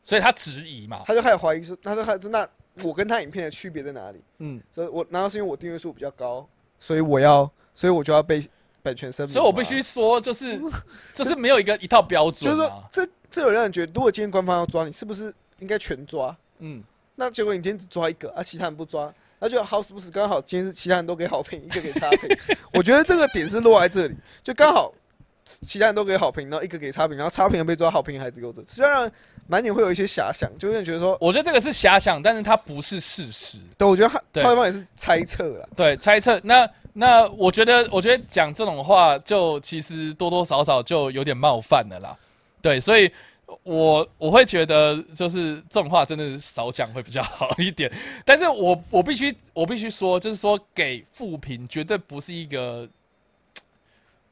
[0.00, 2.48] 所以他质疑嘛，他就开始怀疑说，他就开始说那
[2.82, 4.22] 我跟他影片的区别在哪里？
[4.38, 8.40] 嗯，所以我难道是因为我订阅数比较高，所以我要，所以我就要被
[8.82, 9.32] 版权声明吗？
[9.32, 10.60] 所以我必须说，就是
[11.12, 16.34] 就是没有一个一套标准就是说这这有让人觉得，如果今天官方要抓你，是不是应该全抓？
[16.60, 16.80] 嗯，
[17.16, 22.28] 那结果你今天只抓一个啊，其他人不抓，那就好死不死刚好今天是其他人都给好评，一个给差评。
[22.72, 24.94] 我觉得这个点是落在这里，就刚好
[25.44, 29.10] 其他人都给好评，然后一个给差评，然后差评的被抓，好评还只有这，虽然
[29.48, 33.58] 难免会有一些遐想，就有点觉得说，我觉得这个是遐想，但是它不是事实。
[33.76, 35.68] 对，我觉得他对方也是猜测了。
[35.76, 36.40] 对，猜测。
[36.44, 42.16] 那那我觉得，我觉得讲这种话，就其实多多少少就有点冒犯了啦。
[42.64, 43.12] 对，所以
[43.62, 47.92] 我我会觉得，就是这种话真的是少讲会比较好一点。
[48.24, 52.88] 但是我我必须我必须说，就是说给负评绝对不是一个，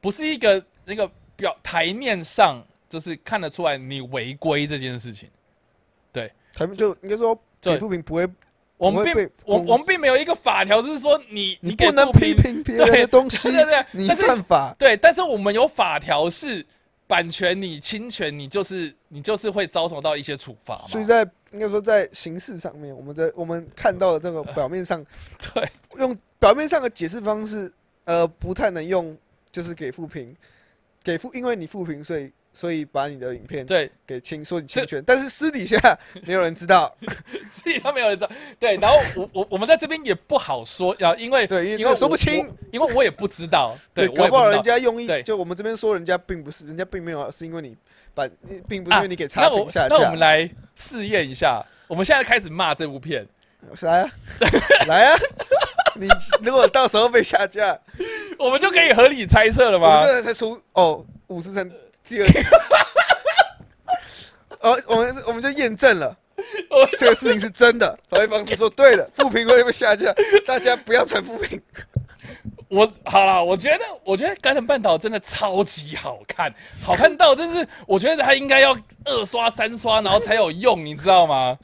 [0.01, 5.29] 不是一个那个表台面上就是看得出来你违规这件事情。
[6.11, 8.25] 对台面就应该说对给负评不会，
[8.77, 14.75] 我我们并我我们并没有一个法条就是说你你给不能负批评别人的东西对，对对，你犯法。
[14.79, 16.65] 对，但是我们有法条是
[17.07, 20.77] 版权你侵权，你就是你就是会遭受到一些处罚。
[20.87, 25.05] 所以在应该说在形式上面，我们在我们看到的这个表面上，
[25.53, 27.71] 对用表面上的解释方式，
[28.05, 29.15] 呃，不太能用，
[29.51, 30.35] 就是给负评，
[31.03, 35.77] 给负，因为你负评，所以所以把你的影片对，给侵，说你侵权，但是私底下
[36.25, 36.95] 没有人知道，
[37.51, 38.31] 私底下没有人知道。
[38.59, 44.61] 对，然后我我我们在这边也不好说，要因为对，因为说不清，因为我也不知道，对，搞不好人。
[44.63, 47.75] 家用意对，就我们这边说人家并不是，人家并没有，是因为你
[48.13, 48.25] 把，
[48.67, 49.97] 并不是因为你给差评下架。
[49.97, 53.27] 那我们，来试验一下，我们现在开始骂这部片，
[53.81, 54.09] 来啊，
[54.87, 55.19] 来啊，
[55.95, 56.07] 你
[56.41, 57.77] 如果到时候被下架，
[58.39, 60.07] 我们就可以合理猜测了我吗们？
[60.07, 61.69] 这才出哦，五十层
[62.07, 62.39] 第二集，
[64.59, 66.15] 哦，我们我们就验证了
[66.97, 67.97] 这个事情是真的。
[68.09, 70.13] 曹一方是说对了，负评会被下架，
[70.45, 71.61] 大家不要传负评。
[72.67, 81.57] 我好了，我觉得我觉得《感染半岛》真的超级好看，好看到真是我觉得它应该要二刷三刷，然后才有用，你知道吗？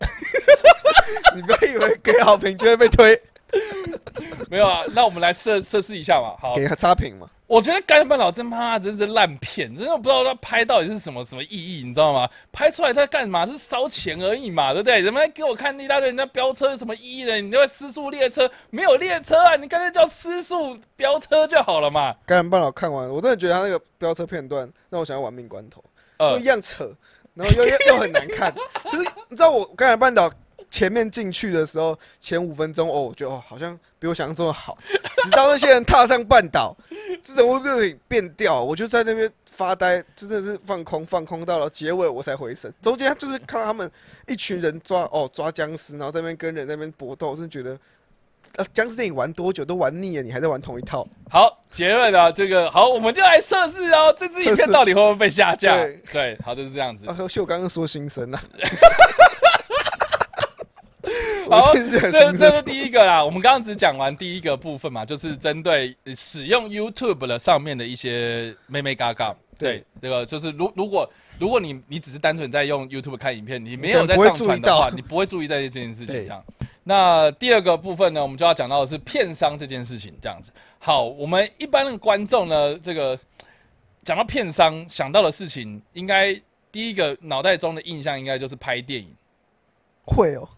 [1.34, 3.20] 你不要以为给好评就会被推，
[4.50, 6.34] 没有啊，那我们来测测试一下嘛。
[6.40, 7.28] 好，给差评嘛。
[7.46, 12.28] 我觉得《感染半岛》真妈真是烂片，真的不知道他拍到底是什么什么意义，你知道吗？
[12.52, 13.46] 拍出来他干嘛？
[13.46, 15.00] 是烧钱而已嘛，对不对？
[15.00, 17.40] 人们给我看一大堆人家飙车有什么意义呢？
[17.40, 22.14] 你那个失速列车没有列车啊，你干脆叫失速飙车就好了嘛。
[22.26, 25.82] 感染半岛看完，我真的觉得他那个飙车片段让我想要玩命关头，
[26.18, 26.94] 呃都一，样扯，
[27.32, 28.54] 然后又又又很难看。
[28.90, 30.30] 就是你知道我感染半岛
[30.70, 34.76] 前面进去的时候，前五分钟哦，我觉得哦好像比我想象中的好。
[35.24, 36.76] 直到那些人踏上半岛，
[37.22, 42.72] 这种物就点变调，我就在那边发呆，真的是放空放空到了结尾我才回神。
[42.80, 43.90] 中间就是看到他们
[44.26, 47.78] 一群人抓哦抓僵尸，然后在那边跟人在那边搏斗，我真的觉得。
[48.56, 51.06] 呃，僵尸电影玩多久都玩腻了，你还在玩同一套？
[51.30, 55.76] 好，结论啊，这个好，我们就来测试哦，这支影片到底会不会被下架？
[55.76, 57.06] 对对，好，就是这样子。
[57.06, 58.42] 啊，秀刚刚说心声啊，
[61.50, 69.34] 好这这是第一个啦，我们刚刚只讲完第一个部分嘛，就是针对呃使用 YouTube 的上面的一些妹妹嘎嘎。
[69.58, 76.44] 对对，这个就是如如果如果你你只是单纯在用 YouTube 看影片，你没有在上传的话，你不会注意在这件事情对上。
[76.84, 80.52] 那第二个部分呢，我们就要讲到的是片商这件事情，这样子。
[80.78, 83.18] 好，我们一般的观众呢，这个
[84.04, 86.32] 讲到片商想到的事情，应该
[86.70, 89.12] 第一个脑袋中的印象应该就是拍电影。
[90.06, 90.48] 会哦，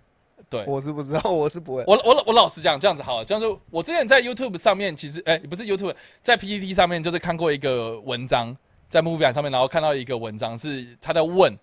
[0.50, 1.84] 对，我是不知道，我是不会。
[1.86, 8.54] 我我我老实讲，这样子好了，这样就我之前在 YouTube 上面，其实哎、不是 YouTube，在 PPT 上面就是看过一个文章，
[8.88, 11.56] 在 Movie 版上面，然后看到一个文章是他在问，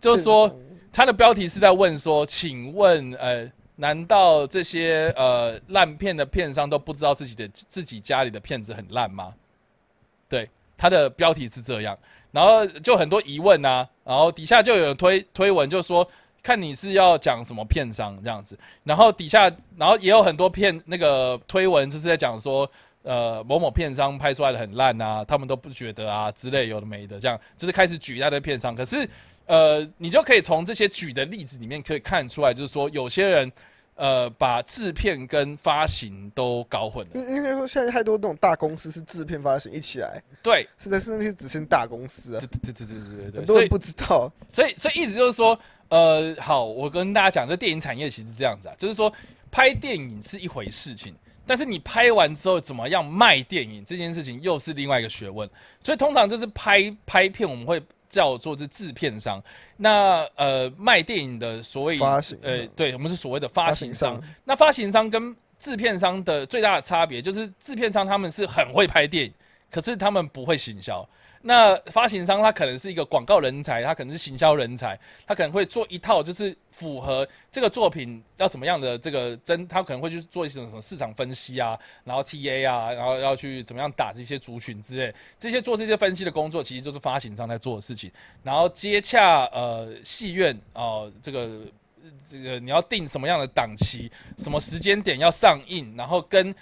[0.00, 0.52] 就是说
[0.92, 9.32] 他的标题是在问说，请问呃，难道这些呃烂片的片商都不知道自己的自己家里的片子很烂吗？
[10.28, 11.96] 对，他的标题是这样，
[12.32, 16.04] 然后就很多疑问啊，然后底下就有人推推文就说。
[16.42, 22.68] 看你是要讲什么片商这样子，然后底下，然后也有很多片那个推文就是在讲说，
[23.02, 28.74] 呃，某某片商拍出来的很烂啊，他们都不觉得啊之类有的没的，这样就是开始举一大堆片商。
[28.74, 29.08] 可是，
[29.46, 33.52] 呃，你就可以从这些举的例子里面可以看出来，就是说有些人，
[33.94, 37.10] 呃，把制片跟发行都搞混了。
[37.14, 44.32] 应应该说现在太多那种大公司是制片发行一起来，对，实在是那些只剩大公司啊对，对对对对对对对，所以很多人不知道。
[44.48, 49.12] 所以，所以意思就是说，呃，好，我跟大家讲，这电影产业其实是这样子啊，就是说
[49.50, 51.14] 拍电影是一回事情，
[51.46, 55.48] 但是你拍完之后怎么样卖电影这件事情又是另外一个学问。
[55.82, 59.42] 所以通常就是拍拍片，我们会叫做是制片商。
[59.76, 64.14] 那呃，卖电影的所谓发行呃，对我们是所谓的发行商。
[64.14, 69.32] 商那发行商跟制片商的最大的差别就是，制片商他们是很会拍电影，
[69.70, 71.08] 可是他们不会行销。
[71.42, 88.10] 那发行商他可能是一个广告人才，他可能是行销人才，他可能会做一套就是符合这个作品要怎么样的这个真，他可能会去做一些什么市场分析啊，然后 TA 啊，然后要去怎么样打这些族群之类，这些做这些分析的工作，其实就是发行商在做的事情，
[88.42, 91.60] 然后接洽呃戏院哦、这个。
[92.28, 96.54] 这个你要定什么样的档期，什么时间点要上映，然后跟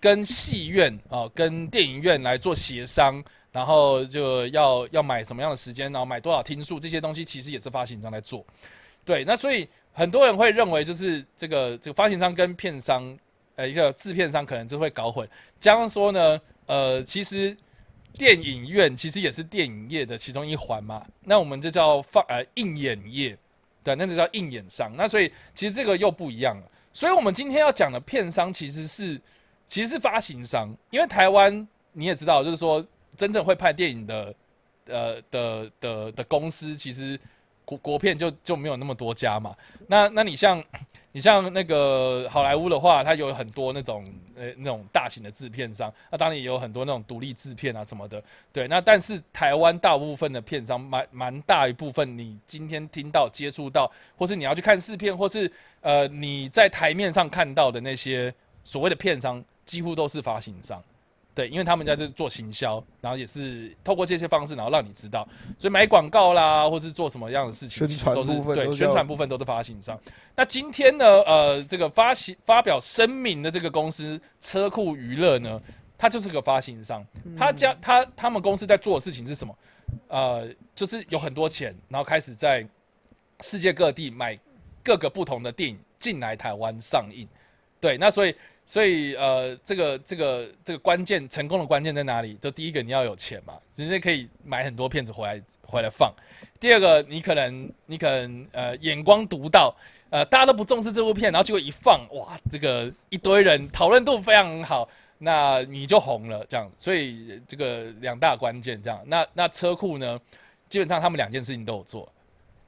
[0.00, 8.44] 跟戏院啊、跟电影院来做协商，然后就要要买什么样的时间，然后买多少听数，这些东西其实也是发行商在做。
[9.04, 13.16] 对，那所以很多人会认为，就是这个这个发行商跟片商，
[13.56, 15.28] 呃，一个制片商可能就会搞混。
[15.60, 17.56] 这样说呢，呃，其实
[18.14, 21.04] 电影院其实也是电影业的其中一环嘛。
[21.24, 23.36] 那我们就叫放呃映演业，
[23.82, 24.92] 对，那就叫映演商。
[24.96, 26.62] 那所以其实这个又不一样了。
[26.92, 29.20] 所以我们今天要讲的片商其实是
[29.66, 32.86] 其实是发行商，因为台湾你也知道，就是说
[33.22, 34.34] 真正会拍电影的
[34.86, 37.16] 呃的的的公司，其实
[37.64, 39.54] 国国片就就没有那么多家嘛。
[39.86, 40.60] 那那你像
[41.12, 44.04] 你像那个好莱坞的话，它有很多那种
[44.34, 48.20] 呃那种大型的制片商，那当然也有很多那种独立制片啊什么的。
[48.52, 55.48] 对，那但是台湾大部分的片商，蛮蛮大一部分，你今天听到、接触到，或是你要去看试片，或是
[55.80, 60.82] 呃你在台面上看到的那些所谓的片商，几乎都是发行商。
[61.34, 65.26] 对，因为他们在这做行销，然后也是透过这些方式，然后让你知道，
[65.58, 69.98] 所以买广告啦，或是做什么样的事情，宣传其实都是对部分都叫宣传部分都是发行商。
[70.36, 75.60] 那今天呢，呃，这个发行发表声明的这个公司车库娱乐呢，
[75.96, 77.02] 它就是个发行商，
[77.38, 79.56] 他家他他们公司在做的事情是什么？
[80.08, 82.66] 呃，就是有很多钱，然后开始在
[83.40, 84.38] 世界各地买
[84.82, 87.26] 各个不同的电影进来台湾上映。
[87.80, 88.34] 对，那所以
[88.64, 92.34] 所以呃，这个这个这个关键成功的关键在哪里？
[92.40, 96.12] 就第一个你要有钱嘛，直接可以买很多片子回来回来放。
[96.58, 99.74] 第二个，你可能你可能呃眼光独到，
[100.10, 104.88] 呃大家都不重视这部片，然后结果一放，哇，这个一堆人讨论度非常好，
[105.18, 106.70] 那你就红了这样。
[106.78, 109.02] 所以这个两大关键这样。
[109.06, 110.18] 那那车库呢，
[110.68, 112.10] 基本上他们两件事情都有做，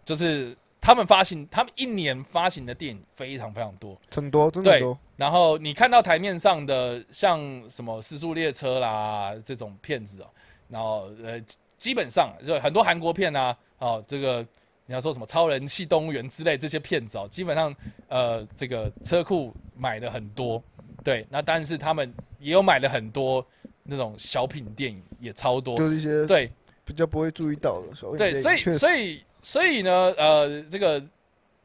[0.05, 3.99] 就是他们发行，他们一年发行的电影非常非常多。
[4.15, 4.99] 很多，真的很多。
[5.17, 10.27] 然后你看到台面上的像什么《失速列车》啦这种片子哦，
[10.69, 14.47] 然后呃基基本上就很多韩国片啊，哦这个
[14.85, 17.75] 你要说什么《超人气动物园》之类这些片子哦，基本上
[18.09, 20.63] 呃这个车库买的很多，
[21.03, 23.43] 对，那但是他们也有买了很多
[23.83, 26.53] 那种小品电影也超多，就是一些对
[26.85, 31.05] 比较不会注意到的小品对，所以电影确实所以所以呢，呃，这个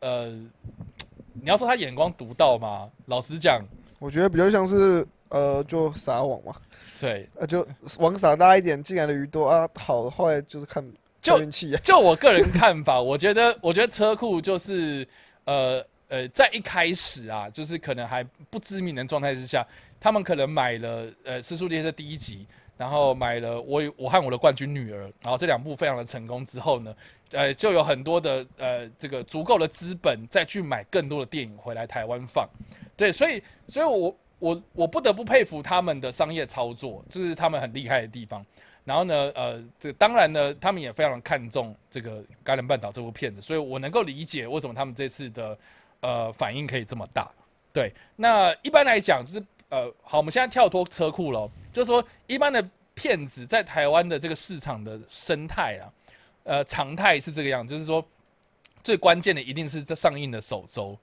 [0.02, 0.28] 呃，
[1.34, 2.90] 你要说他眼光独到吗？
[3.06, 3.66] 老实讲，
[4.00, 6.54] 我觉得比较像是呃，就撒网嘛，
[7.00, 7.66] 对，呃，就
[8.00, 10.86] 网撒大一点，进来的鱼多啊，好的坏就是看
[11.22, 11.80] 就运气啊。
[11.82, 15.08] 就我个人看法， 我觉得，我觉得车库就是，
[15.46, 19.66] 呃呃，在一开始啊，就是可能还不知名的状态之下，
[20.02, 22.46] 他们可能买了呃《失速列车》第一集，
[22.80, 26.96] 然后买了我我和我的冠军女儿，然后这两部非常的成功之后呢，
[27.32, 32.48] 呃，就有很多的呃这个足够的资本再去买更多的电影回来台湾放，
[32.96, 38.46] 对，所以所以我我我不得不佩服他们的商业操作，这是他们很厉害的地方。
[38.86, 45.58] 然后呢，呃，这当然呢，他们也非常看重这个《甘人半岛》这部片子，所以我能够理解为什么他们这次的
[46.00, 47.30] 呃反应可以这么大。
[47.74, 55.84] 对，那一般来讲，就是呃，好，我们现在跳脱车库了，就是说一般的骗子在台湾的这个市场的生态啊，
[56.43, 58.03] 呃，常态是这个样子，就是说
[58.84, 60.97] 最关键的一定是在上映的首周。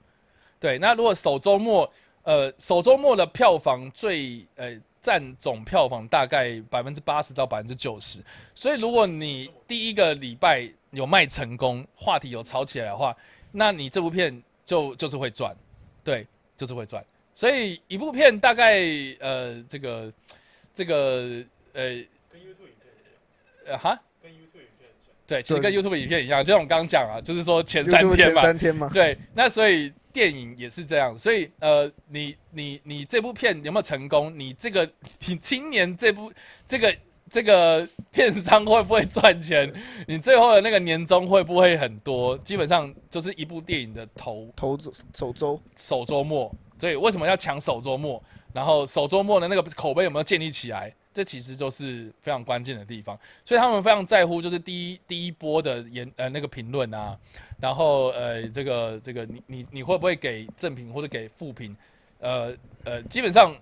[0.59, 1.89] 对，那如果首周末，
[2.23, 8.19] 呃，首周末的票房最呃占总票房大概百分之八十到百分之九十，
[8.53, 13.15] 所以如果你第一个礼拜有卖成功，话题有炒起来的话，
[13.51, 15.55] 那你这部片就就是会赚，
[16.03, 17.01] 对，就是会赚。
[17.37, 18.81] 所以一部片大概
[19.19, 20.11] 呃这个
[20.73, 21.21] 这个
[21.73, 21.83] 呃
[22.31, 24.89] 跟 YouTube 影片一样，呃哈，跟 YouTube 影片。
[25.27, 34.33] 对，其实跟对 YouTube 影片一样，就像我刚刚讲啊，就是说前三 YouTube 前天嘛，三天嘛，对，那所以电影也是这样，所以呃，你你你这部片有没有成功？
[34.35, 34.89] 你这个
[35.27, 36.33] 你今年这部
[36.67, 36.95] 这个
[37.29, 39.71] 这个片商会不会赚钱？
[40.07, 42.35] 你最后的那个年终会不会很多？
[42.39, 44.75] 基本上就是一部电影的头头
[45.13, 48.21] 首周首周末，所以为什么要抢首周末？
[48.53, 50.93] 然后首周末的那个口碑有没有建立起来？
[51.13, 57.17] 这其实就是非常关键的地方，所以他们非常在乎，就是第一第一波的言呃那个评论啊，
[57.59, 61.75] 然后呃这个这个你你你会不会给正评或者给负评？
[62.19, 62.53] 呃
[62.83, 63.55] 呃，基本上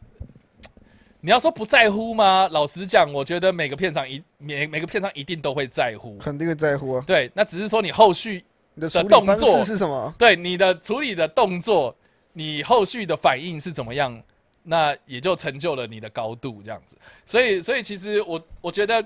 [1.21, 2.47] 你要说不在乎吗？
[2.51, 7.03] 老实讲，我觉得每个片场一每每个片场一定都会在乎，肯定会在乎啊。
[7.07, 8.43] 对，那只是说你后续
[8.77, 10.13] 的动作式是什么？
[10.17, 11.95] 对你的处理的动作，
[12.37, 14.21] 你后续的反应是怎么样，
[14.61, 16.97] 那也就成就了你的高度这样子。
[17.25, 19.03] 所以，所以其实我我觉得，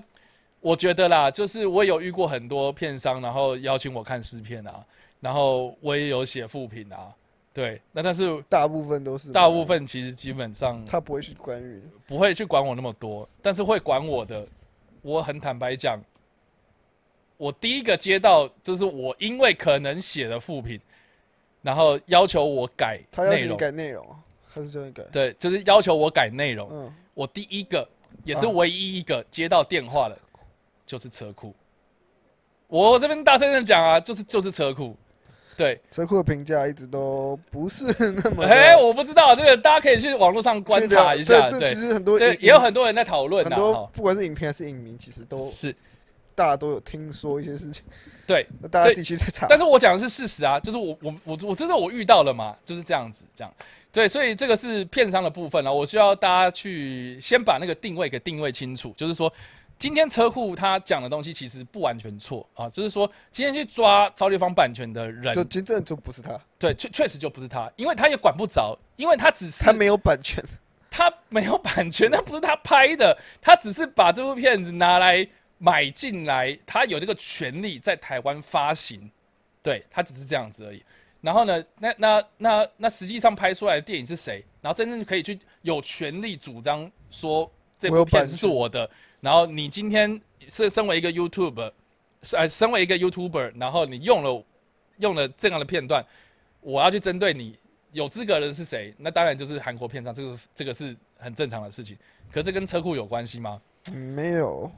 [0.59, 4.83] 我觉得啦，就是我有遇过很多片商，然后邀请我看试片啊，
[5.21, 7.13] 然后我也有写副品啊，
[7.53, 11.81] 对，那但是大部分都是大部分其实基本上他不会去干预。
[12.07, 14.45] 不会去管我那么多，但是会管我的。
[15.01, 15.97] 我很坦白讲，
[17.37, 20.77] 我第一个接到就是我因为可能写的副评，
[21.61, 24.15] 然后要求我改他要求你容，改内容啊，
[24.47, 25.03] 还是叫你改？
[25.11, 26.69] 对，就是要求我改内容。
[26.71, 27.87] 嗯，我第一个
[28.23, 30.17] 也是啊唯一一个接到电话的，
[30.85, 31.53] 就是车库。
[32.67, 34.95] 我这边大声的讲啊，就是就是车库，
[35.57, 38.47] 对，车库的评价一直都不是那么的。
[38.47, 41.49] 哎，我不知道这个，大家可以去网络上观察一下。
[41.49, 43.49] 这对其，实很多这影也有很多人在讨论啊。
[43.49, 45.75] 很多哈不管是影片还是影迷，其实都是
[46.39, 47.83] 大家都有听说一些事情，
[48.25, 49.45] 对，那大家所以自己去查。
[49.49, 53.53] 但是我讲的是事实啊，就是我我我我真的我遇到了嘛，就是这样子，这样
[53.91, 55.73] 对，所以这个是片商的部分了。
[55.73, 59.29] 我需要大家去先把那个定位给定位清楚，就是说
[59.77, 70.41] 今天车库他讲的东西其实不完全错啊，就是说今天去抓超立方版权的人，就真正就不是他，对，确确实就不是他，因为他也管不着，因为他只是他没有版权，
[70.89, 75.27] 他没有版权，那不是他拍的，他只是把这部片子拿来
[75.59, 79.11] 买进来，他有这个权利在台湾发行，
[79.61, 80.81] 对他只是这样子而已。
[81.21, 84.43] 然后呢，那那那那实际上拍出来的电影是谁？
[84.61, 88.89] 然后真正可以去有权利主张说这部片子是我的。
[89.19, 91.71] 然后你今天是身为一个 YouTube，
[92.23, 94.45] 是呃身为一个 YouTuber，然后你用了
[94.97, 96.05] 用了这样的片段，
[96.61, 97.59] 我要去针对你
[97.91, 98.93] 有资格的是谁？
[98.97, 101.97] 那当然就是韩国片商，这个这个是很正常的事情。
[102.31, 103.61] 可是跟车库有关系吗？
[103.91, 104.71] 嗯没有。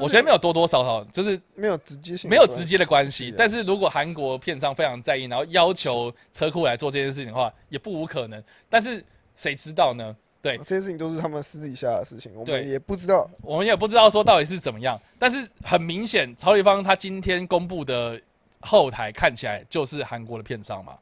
[0.00, 8.42] 我觉得没有多多少少，就是没有直接性，没有直接的关系但是如果韩国片商非常在意，然后要求车库来做这件事情的话，也不无可能。
[8.68, 9.04] 但是
[9.36, 10.16] 谁知道呢？
[10.42, 13.28] 对这件事情都是他们私底下的事情，我们也不知道。
[13.42, 14.98] 我们也不知道说到底是怎么样。
[15.18, 18.18] 但是很明显，曹立芳他今天公布的
[18.60, 20.96] 后台看起来就是韩国的片商嘛，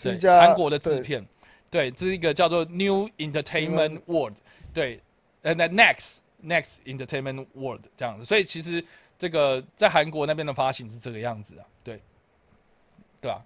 [0.00, 1.26] 对是韩国的制片，
[1.70, 4.34] 对，这是一个叫做 New Entertainment World，
[4.72, 5.00] 对，
[5.42, 8.84] 呃，那 Next Next Entertainment World 这样子，所以其实
[9.18, 12.00] 这个在韩国那边的发行是这个样子啊，对，
[13.20, 13.44] 对吧、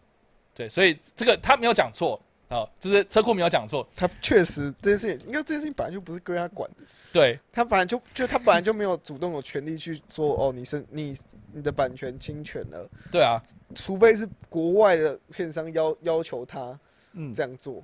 [0.54, 11.16] 对，所以这个他没有讲错啊，就是车库没有讲错，他确实这件事情，因为这件事情本来就不是归他管的，对，他本来就就他本来就没有主动有权利去说哦，你是你
[11.52, 13.42] 你的版权侵权了，对啊，
[13.74, 16.78] 除非是国外的片商要要求他
[17.12, 17.82] 嗯，这样做。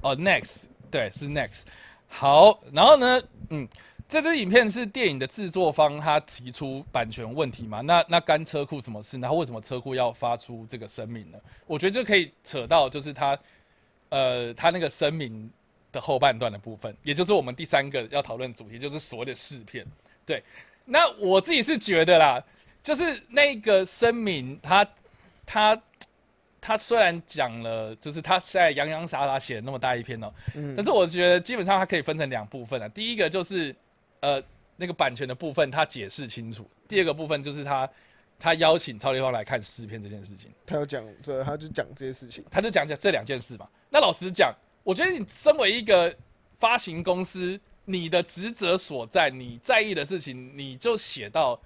[0.00, 1.62] 哦，Next，对，是 Next。
[2.08, 3.68] 好，然后呢，嗯，
[4.12, 7.80] 这支影片是电影的制作方他提出版权问题嘛？
[7.80, 9.18] 那那干车库什么事？
[9.18, 11.38] 然后为什么车库要发出这个声明呢？
[11.66, 13.38] 我觉得这可以扯到就是他，
[14.10, 15.50] 呃，他那个声明
[15.90, 19.82] 的后半段的部分，也就是我们第三个要讨论的主题，就是所谓的试片。
[20.26, 20.42] 对，
[20.84, 22.44] 那我自己是觉得啦，
[22.82, 24.86] 就是那个声明，他
[25.46, 25.82] 他
[26.60, 32.86] 他虽然讲了，就是他现在洋洋洒洒写了那么大一篇哦、嗯但是我觉得基本上它可以分成两部分啊。
[32.90, 33.74] 第一个就是
[34.22, 34.42] 呃
[34.76, 37.88] 那个版权的部分，他解释清楚；第二个部分就是他
[38.38, 42.42] 他邀请超立方来看诗篇这件事情，他有讲，对，他就讲这些事情。
[42.50, 43.68] 他就讲讲这两件事嘛。
[43.90, 44.52] 那老实讲，
[44.82, 46.12] 我觉得你身为一个
[46.58, 51.60] 发行公司，你的职责所在，你在意的事情，你就写到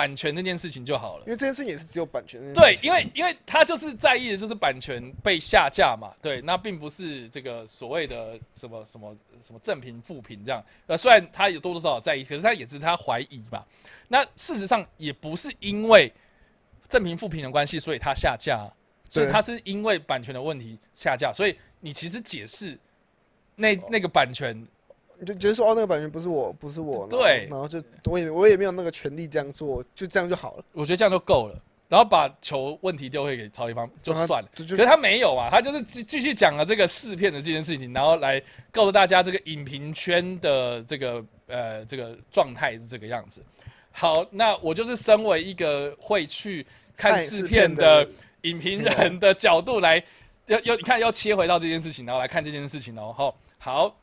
[0.00, 1.30] 版权那件事情就好了因。
[1.30, 2.54] 为这件事情也是只有版权的。
[2.54, 9.14] 对，因为因为他就是在意的就是版权被下架嘛，对，那并不是这个所谓的什么什么
[9.46, 10.64] 什么正评负评这样。
[10.86, 13.62] 呃，虽然他有多多少少在意，可是他也是他怀疑嘛。
[14.08, 16.10] 那事实上也不是因为
[16.88, 18.72] 正评负评的关系，所以他下架啊，
[19.10, 21.30] 所以他是因为版权的问题下架。
[21.30, 22.78] 所以你其实解释
[23.54, 24.66] 那那个版权，你
[25.26, 31.60] 就觉得说哦，那个版权不是我，不是我，对然后就我也我也没有那个权利这样做，就这样就好了，我觉得这样就够了。
[31.88, 34.48] 然后把球问题丢回给曹立芳就算了。
[34.54, 38.40] 可是他没有啊，他就是继继续讲了这个试片的这件事情，然后来
[38.70, 43.42] 告诉大家这个影评圈的这个呃这个状态是这个样子。
[43.90, 46.64] 好，那我就是身为一个会去
[46.96, 48.10] 看看试试片片的的
[48.42, 50.00] 影评人的角度来，
[50.46, 53.12] 要要你看要切回到这件事情，然后来看这件事情哦。
[53.18, 53.96] 好，好，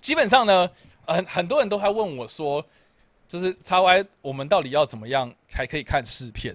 [0.00, 0.70] 基本上呢，
[1.06, 2.64] 很很多人都还问我说，
[3.28, 6.54] 就是叉 Y 我们到底要怎么样才可以看试片？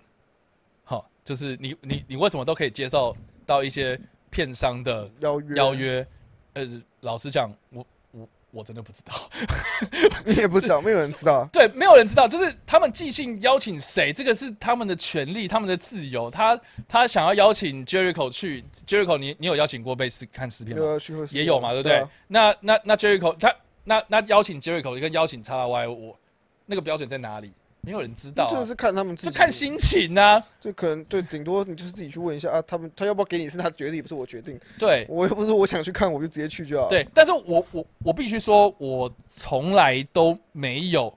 [0.84, 3.16] 好，就是你你你为什么都可以接受
[3.46, 6.08] 到一些片商的邀约邀，约？
[6.54, 6.66] 呃，
[7.02, 7.86] 老实讲，我
[8.56, 9.14] 我我真的不知道。
[10.26, 11.48] 你也不知道，没有人知道。
[11.54, 16.32] 对，没有人知道，就是他们即兴邀请谁，这个是他们的权利，他们的自由。
[16.32, 20.82] 他他想要邀请 Jericho 去，Jericho 你你有邀请过被试看视频吗？
[20.82, 21.98] 有也有嘛，对不对？
[21.98, 23.54] 啊那那那 Jericho 他
[23.84, 26.18] 那那邀请 Jericho 跟邀请 x Y 我
[26.66, 27.52] 那个标准在哪里？
[27.86, 30.44] 没有人知道、啊，这是看他们自己，就看心情啊。
[30.60, 34.60] 就可能对，顶多你就是自己去问一下啊，他们他要不要给你是他决定，不是我决定。
[34.80, 41.16] 对我又不是我想去看我就直接去就好。，对，但是我我我必须说，我从来都没有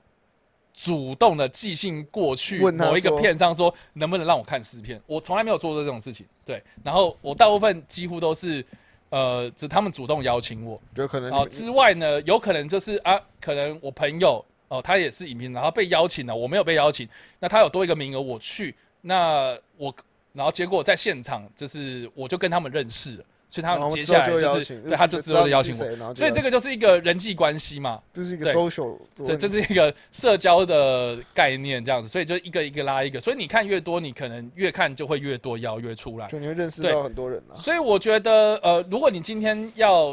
[0.73, 6.25] 主动的寄信过去问某一个片商说能不能让我看试片，我从来没有做过这种事情。
[6.45, 8.63] 对，然后我大部分几乎都是
[9.09, 10.79] 呃，只他们主动邀请我。
[10.95, 17.07] 有可能哦，你之外呢，有可能就是啊，可能我朋友哦，他也是影评，然后被邀请了，我没有被邀请，
[17.39, 19.93] 那他有多一个名额，我去，那我
[20.31, 36.27] 然后结果在现场就是我就跟他们认识了，所以他们接下来就是，对他就之后就邀请我，所以这个就是一个人际关系嘛，这是一个 social，这这是一个社交的概念这样子，所以就一个一个拉一个，所以你看越多，你可能越看就会越多邀约出来。
[36.27, 40.09] 就你会认识对到很多人啊，所以我觉得，呃，如果你今天要，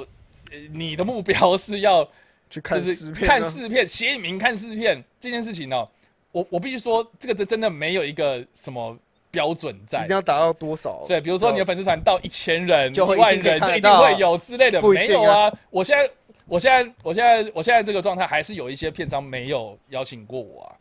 [0.51, 2.09] 呃你的目标是要
[2.49, 5.89] 去看就是视片啊，看试片，写影评看试片这件事情呢、
[6.33, 8.97] 我我必须说，这个这真的没有一个什么
[9.31, 10.15] 标准一在定。
[10.15, 11.05] 要达到多少？
[11.09, 15.53] 对，比如说你的粉丝团到一千人、就会一万人，就一定会有之类的，没有啊。
[15.71, 16.11] 我现在，
[16.47, 20.73] 我现在，我现在，我现在这个状态，还是有一些片商没有邀请过我啊。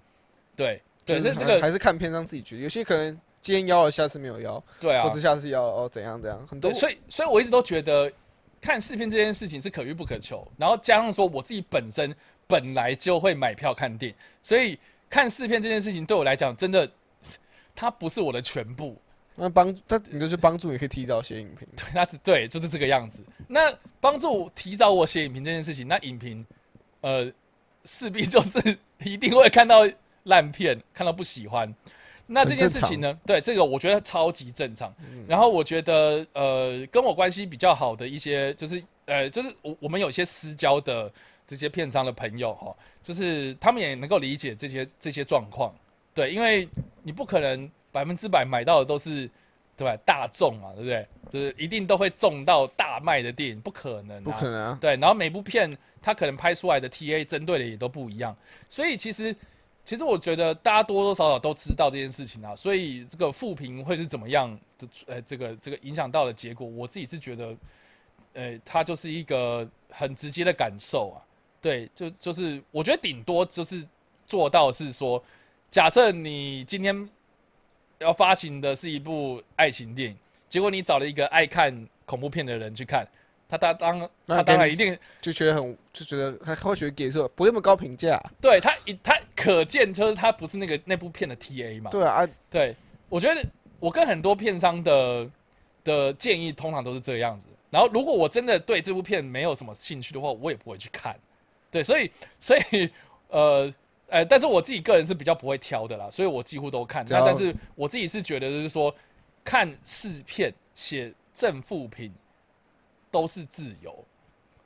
[0.55, 8.11] 对，对，就是这这个，还是看片商自己决定，有些可能今天邀了，下次没有邀，对啊或，是下次邀哦怎样怎样，很多，所以，所以我一直都觉得
[8.65, 12.13] 看视频这件事情是可遇不可求，然后加上说我自己本身
[12.47, 16.89] 本来就会买票看电影，所以看视片这件事情对我来讲，真的
[17.75, 18.99] 它不是我的全部，
[19.35, 23.23] 那帮他，你就是帮助你可以提早写影评，它只对就是这个样子。
[23.47, 26.43] 那帮助提早我写影评这件事情，那影评
[27.01, 27.31] 呃
[27.83, 28.57] 势必就是
[29.05, 29.87] 一定会看到
[30.23, 31.71] 烂片，看到不喜欢。
[32.27, 33.17] 那这件事情呢？
[33.25, 34.93] 对这个我觉得超级正常。
[35.27, 41.11] 然后我觉得呃跟我关系比较好的一些，就是呃就是我我们有一些私交的
[41.47, 45.73] 这些片商的朋友哈，就是他们也能够理解这些这些状况。
[46.13, 46.67] 对，因为
[47.03, 49.29] 你不可能百分之百买到的都是
[49.77, 51.07] 对吧大众嘛，对不对？
[51.31, 58.35] 就是一定都会中到大卖的电影，不可能、啊，不可能啊，对，然后每部片它可能拍出来的 TA 针对的也都不一样，
[58.69, 59.35] 所以其实
[59.85, 67.55] 其实我觉得大家多多少少都知道这件事情啊，所以这个负评会是怎么样的，呃，这个这个影响到的结果，我自己是觉得，
[68.33, 71.21] 呃，它就是一个很直接的感受啊，
[71.61, 73.85] 对，就就是我觉得顶多就是
[74.25, 75.23] 做到是说，
[75.69, 77.07] 假设你今天
[77.99, 80.17] 要发行的是一部爱情电影，
[80.49, 83.07] 结果你找了一个爱看恐怖片的人去看。
[83.47, 91.91] 他他当他当然一定就觉得很就觉得他或许给出不会那么高评价，对他一他可见就是他不是那个那部片的 TA 嘛。
[91.91, 92.75] 对啊，啊对，
[93.09, 93.45] 我觉得
[93.79, 95.29] 我跟很多片商的
[95.83, 97.47] 的建议通常都是这样子。
[97.69, 101.15] 然后如果我真的对这部片没有什么兴趣的话，我也不会去看。
[101.69, 102.89] 对，所以所以
[103.29, 103.73] 呃
[104.07, 107.05] 呃，但是我自己个人是比较不会挑的啦，所以我几乎都看。
[107.09, 108.95] 那但是我自己是觉得就是说，
[109.43, 112.13] 看试片写正负评
[113.15, 114.03] 都是自由。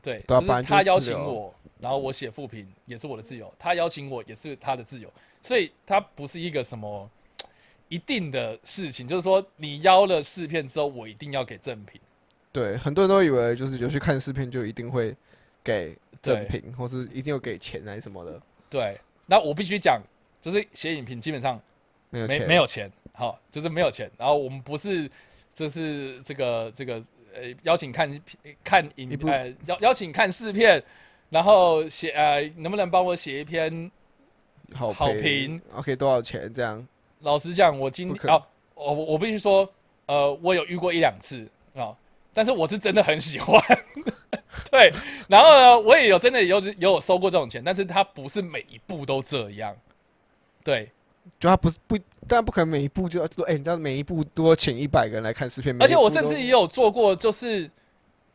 [0.02, 5.12] 对，对啊就是他邀请我，然后我写复评也是我的自由，他邀请我也是他的自由，
[5.44, 7.08] 所以他不是一个什么
[7.90, 12.02] 一定的事情，就是说你邀了试片之后，我一定要给正品。
[12.52, 15.16] 对，很多人都以为就是有去看视频就一定会
[15.64, 20.02] 给正品，或是一定要给钱还是什么的，对，那我必须讲，
[20.42, 21.62] 就是写影评基本上
[22.10, 24.10] 没没有钱，没有钱，好，就是没有钱。
[24.18, 25.12] 然后我们不是，
[25.54, 28.22] 就是这个这个呃邀请看
[28.64, 30.84] 看影一部呃邀邀请看试片，
[31.30, 33.92] 然后写呃能不能帮我写一篇？
[34.76, 36.88] 好好评，OK 多少钱这样？
[37.22, 38.44] 老实讲，我今不可哦
[38.76, 39.68] 我我必须说，
[40.06, 41.96] 呃，我有遇过一两次啊、
[42.34, 43.60] 但是我是真的很喜欢。
[44.70, 44.92] 对，
[45.28, 49.76] 然后呢，我也有真的有有有收过这种钱，但是他不是每一部都这样。
[50.64, 50.92] 对，
[51.40, 57.70] 就他不是不，当然不可能每一部就要说，哎、你知道每一部多请一百个人来看视频，每而且我甚至也有做过，就是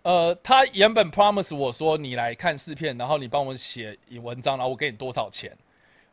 [0.03, 5.51] 呃，他原本 promise 我说你来看试片，然后你帮我写文章，然后我给你多少钱。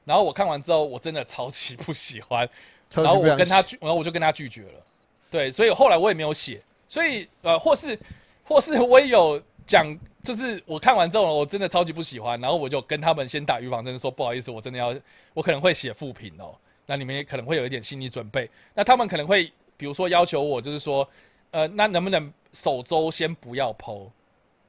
[0.04, 2.50] 然后我看完之后，我真的超级不喜欢，
[2.96, 4.84] 然后我跟他拒，然后我就跟他拒绝了。
[5.30, 6.62] 对，所以后来我也没有写。
[6.88, 7.98] 所以呃，或是
[8.44, 9.86] 或是我也有讲，
[10.24, 14.94] 就是我看完之后，我真的超级不喜欢，然后我就跟他们先打预防针，说不好意思，我真的要，
[15.34, 16.56] 我可能会写负评哦。
[16.86, 18.50] 那你们也可能会有一点心理准备。
[18.74, 21.08] 那他们可能会，比如说要求我，就是说，
[21.52, 24.08] 呃，那能不能首周先不要剖？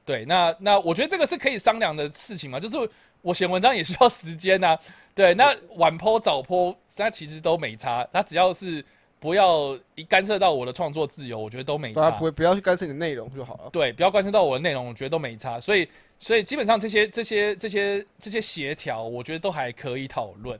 [0.05, 2.75] 对，那那我觉得这个是可以商量的事情嘛，就是
[3.21, 4.77] 我写文章也需要时间呐、
[5.15, 8.83] 对，那晚剖早剖，它其实都没差，它只要是
[9.17, 12.25] 不要一干涉到我的创作自由，我觉得都没差不。
[12.25, 13.69] 会不要去干涉你的内容就好了。
[13.71, 15.57] 对，不要干涉到我的内容，我觉得都没差。
[15.57, 15.87] 所以，
[16.19, 20.59] 所以基本上这些、这些、这些、这些协调，我觉得都还可以讨论。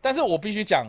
[0.00, 0.86] 但是我必须讲，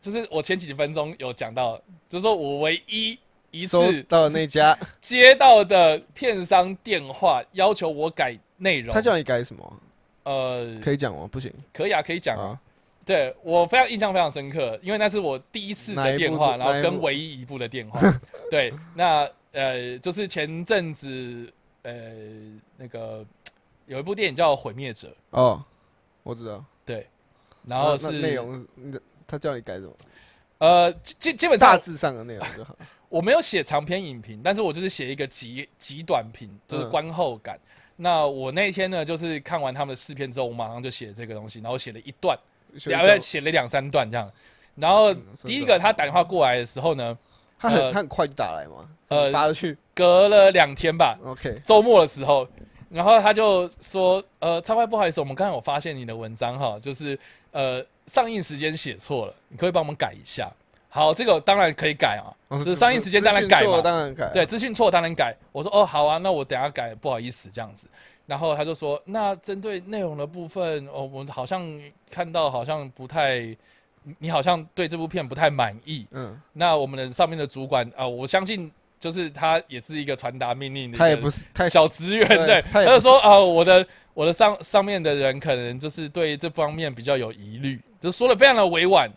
[0.00, 1.76] 就是我前几分钟有讲到，
[2.08, 3.18] 就是说我唯一
[3.50, 9.80] 一次到的那家，接到的片商电话要求我改内容，他叫你改什么？
[10.24, 11.28] 呃，可以讲吗？
[11.30, 12.48] 不行可以啊，可以讲啊。
[12.48, 12.60] 啊，
[13.06, 17.98] 对我非常印象非常深刻，因为那是我第一次的电话，然后跟唯一一部的电话。
[18.50, 21.50] 对，那呃，就是前阵子
[21.82, 21.92] 呃
[22.76, 23.24] 那个
[23.86, 25.64] 有一部电影叫《毁灭者》，哦，
[26.22, 26.62] 我知道。
[27.66, 28.66] 然后是内容，
[29.26, 29.92] 他叫你改什么？
[30.58, 32.76] 呃，基基本上大致上的内容就好。
[33.08, 37.58] 我没有写长篇影评，但是我就是写一个极极短评，就是嗯观后感。
[37.96, 42.38] 那我那天呢，就是看完他们的试片之后，我马上就写这个东西，然后写了一段，
[42.84, 44.30] 两个写了两三段这样。
[44.74, 47.16] 然后嗯第一个他打电话过来的时候呢，
[47.58, 52.46] 他很呃他很快就打来嘛，呃呃，发过去隔了两天吧，，OK，周末的时候，
[52.90, 57.18] 然后他就说：“呃，超快，不好意思，我们刚才有发现你的文章哈，就是
[57.52, 60.50] 呃上映时间写错了，你可以帮我们改一下？”
[60.90, 65.36] 好，这个当然可以改啊，哦就是上映时间当然改嘛，当然改，对，，资讯错当然改。
[65.52, 67.86] 我说：“哦，好啊，那我等下改，不好意思这样子。”
[68.24, 71.62] 然后他就说：“那针对内容的部分，哦，我好像
[72.10, 73.38] 看到好像不太，
[74.02, 76.06] 你你好像对这部片不太满意。
[76.10, 89.08] 嗯，那我们的上面的主管啊、我相信就是他也是一个传达命令的他也不是太小职员，对对，他他就说啊、我的我的上上面的人可能就是对这方面比较有疑虑，就说的非常的委婉，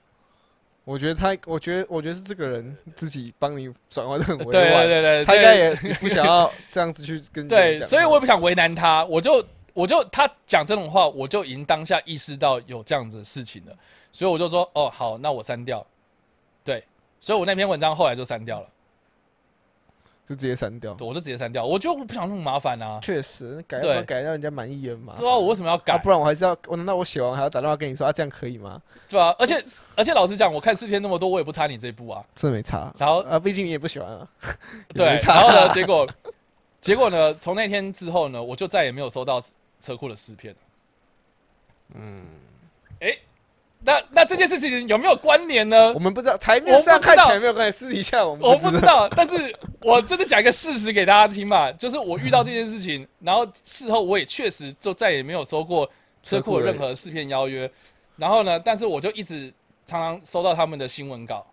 [0.84, 13.75] 我觉得他，我觉得，我觉得是这个人自己帮你转换的很对委婉，对对对，他应该也不想要这样子去跟别 对，所以我也不想为难他，我就我就他讲这种话，我就已经当下意识到有这样子的事情了，
[14.11, 15.86] 所以我就说哦好，那我删掉，
[16.63, 16.84] 对，
[17.19, 18.67] 所以我那篇文章后来就删掉了，
[20.32, 20.95] 就直接删掉。
[21.01, 25.15] 我就直接删掉，我就不想那么麻烦啊，确实，改改让人家满意也很麻烦。
[25.17, 28.82] 不知道我为什么要改啊，，不然我还是要，我难道我写完还要打电话跟你说啊，这样可以吗？
[29.09, 29.61] 对吧、而且
[29.95, 32.23] 而且老实讲，我看视频那么多，我也不差你这一步啊。
[32.34, 32.93] 真没差。
[32.97, 34.27] 然后啊，毕竟你也不喜欢啊。
[34.95, 36.07] 对然后呢， 结果
[36.79, 39.43] 结果呢，从那天之后呢，我就再也没有收到
[39.82, 40.59] 车库的试片了。
[41.95, 42.25] 嗯，
[43.01, 43.13] 哎，
[43.84, 45.99] 那那这件事情有没有关联呢我？
[45.99, 55.89] 们不知道，台面上看起来没有关系，私底下我们我不不知道，但是我就是讲一个事实给大家听嘛，就是我遇到这件事情，然后事后我也确实就再也没有收过
[56.21, 57.69] 车库任何试片邀约，
[58.17, 59.51] 然后呢，但是我就一直
[59.88, 61.43] 常常收到他们的新闻稿，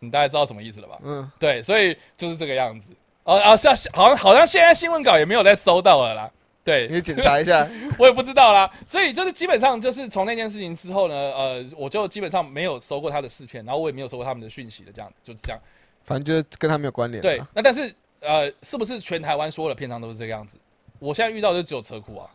[0.00, 0.98] 你大概知道什么意思了吧？
[1.04, 2.90] 嗯，对，所以就是这个样子。
[3.22, 6.30] 哦啊，是啊，好像好像现在新闻稿也没有再收到了啦。
[6.64, 7.68] 对，你检查一下。
[7.98, 8.70] 我也不知道啦。
[8.86, 15.60] 所以就是基本上就是从那件事情之后呢，呃，我就基本上没有收过他的试片，然后我也没有收过他们的讯息的，这样就是这样。
[16.04, 17.22] 反正就是跟他没有关联啊。
[17.22, 20.56] 对，那但是呃，是不是全台湾所有的片商都是这个样子？
[20.98, 22.30] 我现在遇到就只有车库啊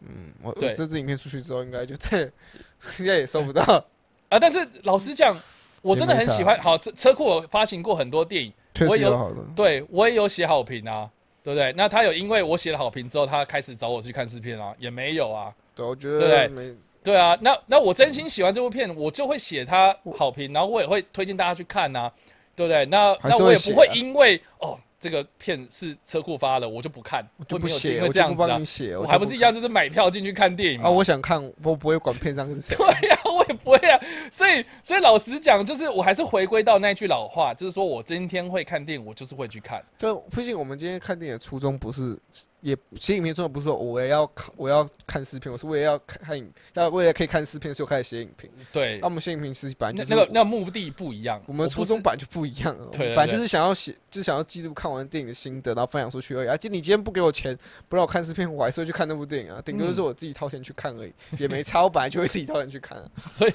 [0.00, 2.32] 嗯，我对这支影片出去之后，应该就再也
[3.00, 3.62] 应该也收不到。
[4.28, 4.38] 啊！
[4.38, 5.36] 但是老实讲，
[5.82, 6.60] 我真的很喜欢。
[6.60, 9.34] 好，车车库我发行过很多电影，确我有。
[9.56, 11.10] 对我也有写好评啊，
[11.42, 11.72] 对不对？
[11.76, 15.52] 那他有因为我写了好评之后，他开始找我去看试片啊，也没有啊。
[15.74, 22.10] 对，我觉对得没对啊，那那我真心喜欢这部片，我就会写他好评，然后我也会推荐大家去看呐、
[22.54, 22.84] 对不对？
[22.86, 30.88] 那那我也不会因为哦这个片是车库发的，我就不看，我就不写，我为这样子帮你，写，就我还不是一样，就是买票进去看电影嘛。
[30.88, 30.90] 啊？
[30.90, 32.74] 我想看，我不会管片商是谁。
[32.76, 33.98] 对呀、会不会啊。
[34.30, 39.82] 所以所以老实讲，就是我还是回归到那句老话，就是说我今天会看电影，我就是会去看。
[39.96, 42.18] 就毕竟我们今天看电影的初衷不是，
[42.60, 48.50] 也写影片真的不是说我也要看我要看视频，我是为了要看看影，要为了可以看视频，所以我开始写影评。
[48.72, 51.40] 对那，我们写影评是本来就是那那个那个目的不一样。
[51.46, 56.48] 我们初衷本来就不一样了，对本来就是想要写，就是想要记录看完电影的心得，然后分享出去而已。
[56.48, 57.56] 而、啊、且你今天不给我钱，
[57.88, 61.82] 不让我看视频，我还是会去看那部电影啊，顶多嗯就是我自己掏钱去看而已，也没差。
[61.82, 63.08] 我本来就会自己掏钱去看、啊。
[63.16, 63.54] 所以，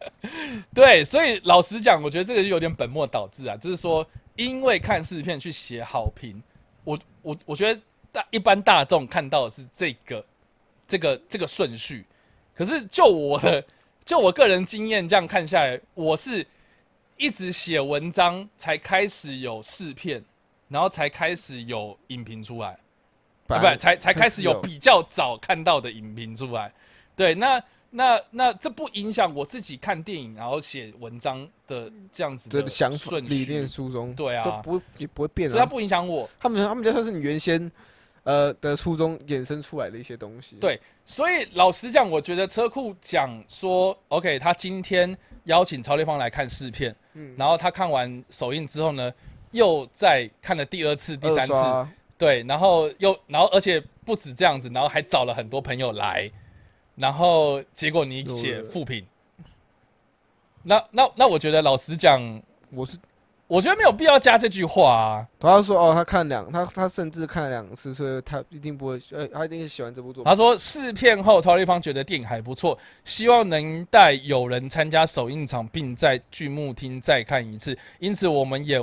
[0.74, 3.56] 对，所以老实讲，我觉得这个就有点本末倒置啊。
[3.56, 4.06] 就是说，
[4.36, 6.42] 因为看视频去写好评，
[6.84, 7.80] 我我我觉得
[8.16, 10.24] 大一般大众看到的是这个
[10.88, 12.02] 这个这个顺序，
[12.54, 13.62] 可是就我的
[14.06, 16.46] 就我个人经验这样看下来，我是
[17.18, 20.24] 一直写文章才开始有试片，
[20.68, 22.78] 然后才开始有影评出来。
[23.48, 26.72] 啊，不，才才开始有比较早看到的影评出来。
[27.14, 35.66] 对，那那那这不影响我自己看电影然后写文章的这样子的对想法顺、序理念初衷，对啊都不会也不会变所以它啊。
[35.66, 36.28] 不影响我。
[36.40, 37.70] 他们他们就算是你原先
[38.26, 40.56] 呃的初衷衍生出来的一些东西。
[40.56, 49.12] 对所以老实讲，我觉得车库讲说，OK，他今天邀请曹立芳来看试片，嗯，然后他看完首映之后呢，
[49.52, 51.54] 又再看了第二次、第三次，
[52.18, 56.28] 对，然后又，然后而且不止这样子，然后还找了很多朋友来，
[56.96, 59.06] 然后结果你写有复评，
[60.64, 62.98] 那那那我觉得老实讲，我是
[63.48, 65.28] 我觉得没有必要加这句话啊。
[65.38, 70.30] 他说哦，他看两他他甚至看了两次，所以他一定不会，呃，他一定是喜欢这部作品。
[70.30, 77.76] 他说试片后，曹立芳觉得电影还不错，希望能带友人参加首映场，并在剧目厅再看一次。
[77.98, 78.80] 因此，我们也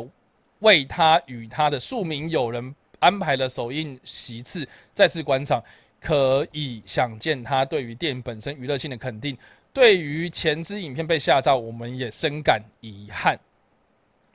[0.59, 5.61] 为他与他的数名友人安排了首映席次，再次观赏。
[5.99, 9.37] 可以想见他对于电影本身娱乐性的肯定，
[9.71, 13.39] 对于前支影片被下架，我们也深感遗憾。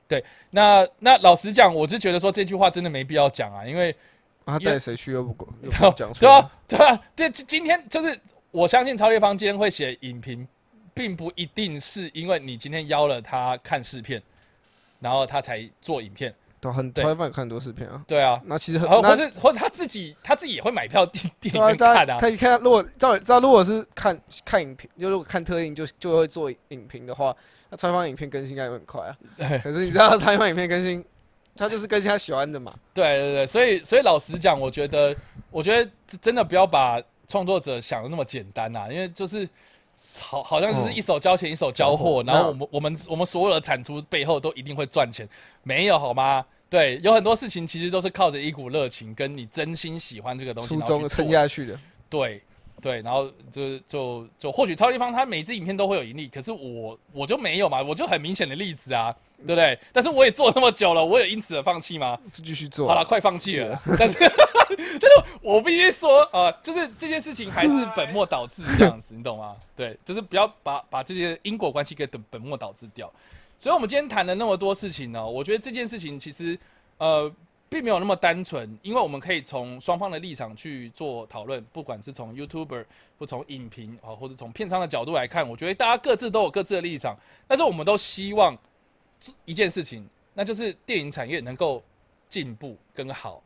[0.09, 3.91] 对，那那老实讲，我就觉得说这句话真的没必要讲啊，因为
[4.43, 10.47] 啊他带谁去又不管，又不讲出对来啊，对啊，这这今天就是我相信超越方今天会写影评，
[10.95, 14.21] 并不一定是因为你今天邀了他看试片，
[14.99, 16.33] 然后他才做影片。
[16.61, 18.03] 都很对超饭看很多视频啊。
[18.05, 22.05] 对啊，那其实很或是或者他自己他自己也会买票电电影院看啊。
[22.05, 27.33] 大家他一看，如果照照如果是看看影评，就如果看特映就就会做影评的话，
[27.69, 29.17] 那采访影片更新应该会很快啊。
[29.37, 31.03] 对可是你知道采访影片更新，
[31.55, 32.73] 他就是更新他喜欢的嘛。
[32.93, 35.15] 对对对，所以所以老实讲，我觉得
[35.51, 35.89] 我觉得
[36.21, 39.47] 真的不要把创作者想的那么简单呐、因为就是
[40.21, 45.27] 好好像就是一手交钱一手交货，哦然后我们我们我们所有的产出背后都一定会赚钱，
[45.63, 46.45] 没有好吗？
[46.69, 52.41] 对，有很多事情其实都是靠着一股热情，跟你真心喜欢这个东西，初衷然后撑下去的，对
[52.81, 59.77] 对，然后就就就或许超立方他每支影片都会有盈利，可是我我就没有嘛，我就很明显的例子啊，对不对？
[59.93, 62.17] 但是我也做那么久了，我有因此而放弃吗？
[62.33, 63.03] 就继续做好了，啊。
[63.03, 63.79] 快放弃了。
[63.97, 64.17] 但是
[64.69, 69.55] 但是我必须说，呃，就是这件事情还是本末倒置这样子，你懂吗？
[69.75, 73.11] 对，就是不要把把这些因果关系给本本末倒置掉。
[73.57, 76.57] 所以，我们今天谈了那么多事情呢，我觉得这件事情其实
[76.97, 77.29] 呃
[77.69, 82.83] 并没有那么单纯，因为我们可以从双方的立场去做讨论，不管是从 YouTuber
[83.19, 87.15] 或从影评啊，或者从片商的角度来看，我觉得大家各自都有各自的立场，
[87.47, 88.57] 但是我们都希望
[89.45, 90.03] 一件事情，
[90.33, 91.83] 那就是电影产业能够
[92.27, 93.41] 进步更好。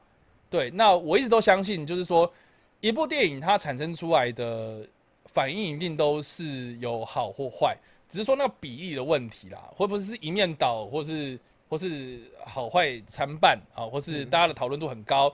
[0.50, 2.32] 对，那我一直都相信，就是说，
[2.80, 4.88] 一部电影它产生出来的
[5.26, 7.76] 反应一定都是有好或坏，
[8.08, 11.38] 只是说那个比例的问题啦，会不会是一面倒，或是
[11.70, 15.34] 或是好坏参半啊，或是大家的讨论度很高。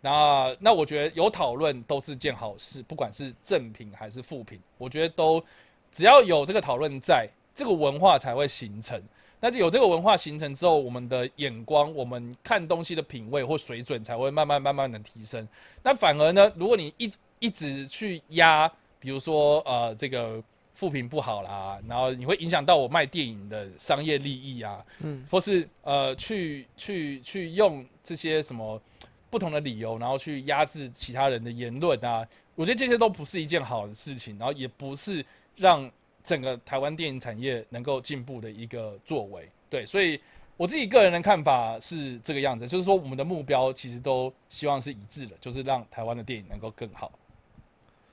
[0.00, 5.42] 那那我觉得有讨论都是件好事，不管是正品还是负品，我觉得都
[5.90, 9.02] 只要有这个讨论在，这个文化才会形成。
[9.40, 15.46] 那就有这个文化形成之后，我们的眼光、我们看东西的品味或水准才会慢慢慢慢的提升。
[15.82, 18.68] 那反而呢，如果你一一直去压，
[18.98, 20.42] 比如说呃这个
[20.78, 28.80] 负评不好啦，然后你会影响到我卖电影的商业利益啊，嗯，或是呃去去去用这些什么
[29.28, 32.24] 不同的理由，然后去压制其他人的言论啊，
[32.54, 35.26] 我觉得这些都不是一件好的事情，然后也不是
[35.56, 35.90] 让
[36.22, 39.50] 整个台湾电影产业能够进步的一个作为。
[39.68, 40.20] 对，所以
[40.56, 47.10] 我自己个人的看法是这个样子，就是说我们的目标其实都希望是一致的，就是让台湾的电影能够更好。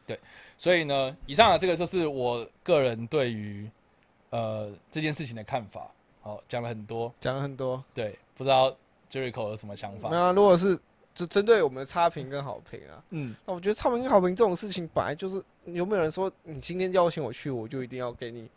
[0.08, 0.20] 对，
[0.58, 3.70] 所以呢，以上的这个就是我个人对于
[4.30, 5.89] 呃这件事情的看法。
[6.22, 7.84] 好，讲了很多，讲了很多。
[7.93, 8.76] 对，不知道
[9.12, 10.18] Jericho 有什么想法那？
[10.18, 10.78] 啊，如果是
[11.14, 18.49] 只针对我们的差评跟好评啊，嗯，那我觉得差评跟好评这种事情本来就是有没有人说你今天邀请我去，我就一定要给你，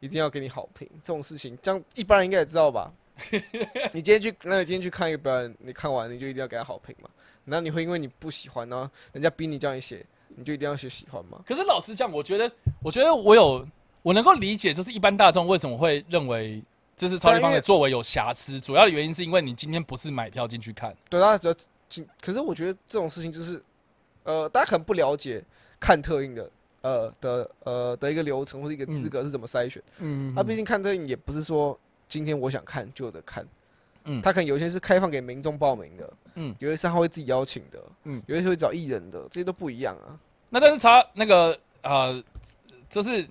[0.00, 2.92] 一定要给你好评这种事情，这样一般人应该也知道吧？
[3.92, 7.10] 你今天去，那你今天去看一个表演，你看完你就一定要给他好评嘛？
[7.46, 10.06] 难道你会因为你不喜欢，然后人家逼你叫你写，
[10.36, 11.40] 你就一定要写喜欢吗？
[11.46, 12.50] 可是老实讲，我觉得，
[12.82, 13.66] 我觉得我有
[14.02, 16.62] 我能够理解，就是一般大众为什么会认为
[16.96, 20.94] 这是超立方的作为有瑕疵，主要的原因是因为你今天不是买票进去看。
[21.08, 21.54] 对，大家只要
[21.88, 23.62] 进，可是我觉得这种事情就是，
[24.24, 25.42] 呃，大家可能不了解
[25.80, 26.50] 看特映的，
[26.82, 29.82] 呃的呃的一个流程或者一个资格是怎么筛选。
[29.98, 33.46] 嗯他毕竟看特映也不是说今天我想看就得看，
[34.08, 40.18] 嗯他可能有一些是开放给民众报名的，嗯有一些是他会自己邀请的，嗯有一些会找艺人的，这些都不一样啊。
[40.48, 42.22] 那但是超那个呃，
[42.88, 43.24] 就是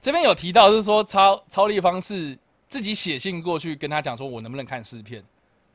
[0.00, 5.22] 这边有提到，就是说超超立方是自己写信过去跟他讲说，我能不能看试片？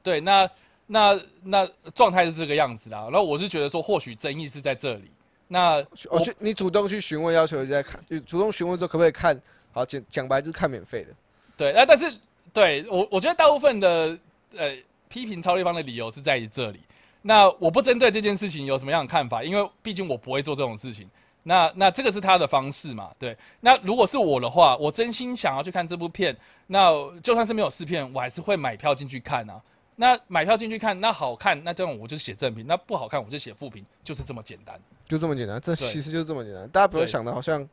[0.02, 0.50] 对，那
[0.88, 3.04] 那那状态是这个样子啦。
[3.04, 5.12] 然后我是觉得说，或许争议是在这里。
[5.50, 5.76] 那
[6.10, 9.40] 我去，你主动去询问，要求人家看，就主动询问说可不可以看，
[9.72, 11.10] 好讲讲白就是看免费的。
[11.56, 12.14] 对，那但是
[12.52, 14.18] 对我我觉得大部分的
[14.56, 14.76] 呃
[15.10, 16.80] 批评超立方的理由是在于这里。
[17.22, 21.10] 那我不针对这件事情有什么样的看法，因为毕竟我不会做这种事情。
[21.44, 23.10] 那那这个是他的方式嘛？
[23.18, 23.36] 对。
[23.62, 26.36] 那如果是我的话，我真心想要去看这部片，
[26.68, 26.92] 那
[27.22, 29.62] 就算是没有试片，我还是会买票进去看啊。
[29.96, 34.80] 那买票进去看，那好看，那这样我就写正评；那不好看，我就写负评，就是这么简单。
[35.06, 36.68] 就这么简单，这其实就这么简单。
[36.70, 37.68] 大家不要想的好像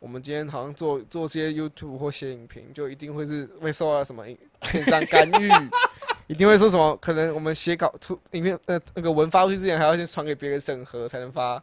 [0.00, 5.50] 我们今天好像做做些 YouTube 或写影评，就一定会是会受到什么影片商干预，
[6.28, 11.62] 一定会说什么可能我们写稿出影片呃那个文发出去之前还要先传给别人审核才能发，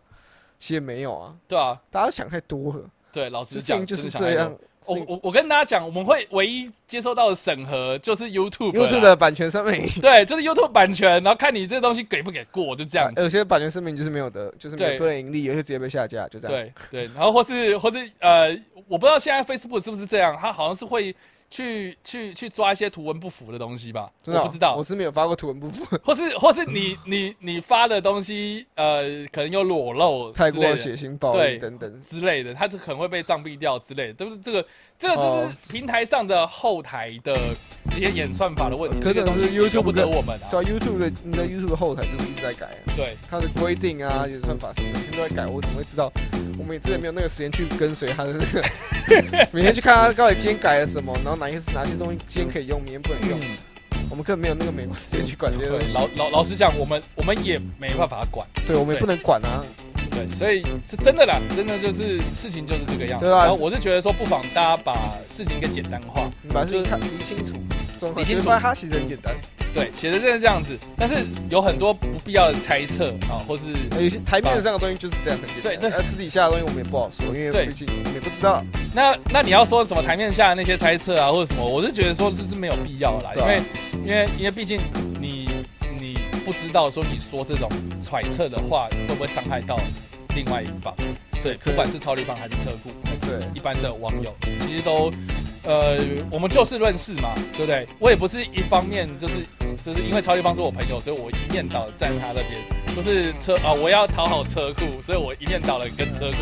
[0.57, 2.89] 其实也没有啊，对啊，大家想太多了。
[3.15, 4.53] 对，老实讲就是这样。
[4.87, 13.19] 我我我跟大家讲，我们会唯一接收到的审核就是 YouTube YouTube 的版权声明，对，就是 YouTube 版权，然后看你这东西给不给过，就这样子。
[13.21, 16.69] 有些版权声明就是没有的，就是没有不能盈利，有些直接被下架，就这样。
[16.91, 18.49] 对对，然后或是或是呃，
[18.87, 21.15] 我不知道现在 Facebook 是不是这样，它好像是会
[21.49, 24.75] 去去去抓一些图文不符的东西吧，真的哦我不知道。
[24.75, 32.01] 我，是没有发过图文不符， 或是或是你你你发的东西呃，可能有裸露太过血腥暴力等等。
[32.01, 34.65] 之类的，它是可能会被杖毙掉之类的，都是这个
[34.97, 37.37] 这个就哦是平台上的后台的
[37.95, 40.47] 一些演算法的问题，可能是 YouTube 不得的我们啊。
[40.49, 46.11] 在 YouTube 的你在 YouTube 的后台就是一直在改啊，对它的规定啊、演算法什么的，每天都在改，我怎么会知道？
[46.57, 53.45] 我们也真的没有那个时间去跟随他的那个， 每天去看他到底今天改了什么，然后哪些哪些东西今天可以用，明天不能用，嗯，
[54.09, 55.93] 我们根本没有那个美国时间去管这些东，西。
[55.93, 58.47] 老老老实讲，我们我们也没办法管。
[58.65, 59.63] 对，我们也不能管啊。
[60.15, 63.25] 对，所以是真的啦，真的就是事情就是这个样子。
[63.25, 64.95] 对啊然后我是觉得说，不妨大家把
[65.29, 66.31] 事情给简单化。
[66.41, 67.57] 你把事情看理清楚，
[68.15, 69.35] 理清楚它其实很简单。
[69.73, 71.17] 对，写的真的这样子，但是
[71.49, 73.63] 有很多不必要的猜测啊，或是
[74.01, 78.63] 有些台面上的东西就是这样很简单，对对而私底下的东西我们也不好说，因为对毕竟也不知道。
[78.93, 83.61] 那那你要说什么台面下的那些猜测啊，或者什么，我是觉得说这是没有必要啦，因为
[84.05, 84.79] 因为因为毕竟
[85.19, 85.74] 你你
[86.45, 87.67] 不知道说你说这种
[87.99, 89.75] 揣测的话会不会伤害到
[90.35, 90.93] 另外一方，
[91.41, 95.11] 对，不管是超立方还是车库还是一般的网友，其实都
[95.63, 95.97] 呃
[96.29, 97.87] 我们就事论事嘛，对不对？
[97.97, 99.33] 我也不是一方面就是
[99.83, 102.61] 就是因为超立方是我朋友，所以我一面倒站他那边，
[102.93, 106.37] 不是车啊，我要讨好车库，所以我一面倒了跟车库。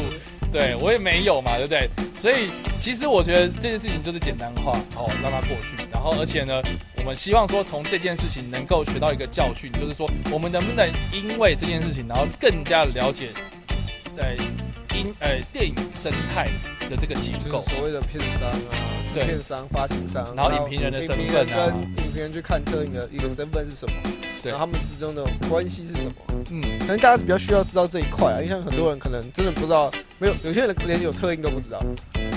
[0.53, 1.89] 对我也没有嘛，对不对？
[2.21, 5.83] 所以其实我觉得这件事情就是简单化，哦，让它过去。
[5.91, 6.61] 然后而且呢，
[6.97, 13.29] 我们希望说从这件事情能够学到一个教训，就是说我们能不能因为这件事情，然后更加了解，
[14.15, 14.35] 呃，
[14.95, 16.47] 音呃电影生态
[16.87, 17.61] 的这个结就是构。
[17.67, 18.69] 所谓的片商啊、
[19.13, 26.13] 对片商、发行商，然后影评人的身份啊影评人跟影评人去看电影的一个身份是什么，对然后他们之中的关系是什么，
[26.51, 31.83] 嗯，可能大家是比较需要知道这一块啊，因为像很多人可能真的不知道，没有有些人连有特映都不知道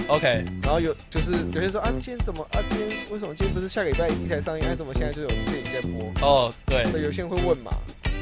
[0.08, 6.12] ，OK，然后有就是有些人说啊，今天怎么啊，今天为什么今天不是下个礼拜一才上映，啊，怎么现在就有电影在播？
[6.26, 7.70] 哦，对，所以，有些人会问嘛，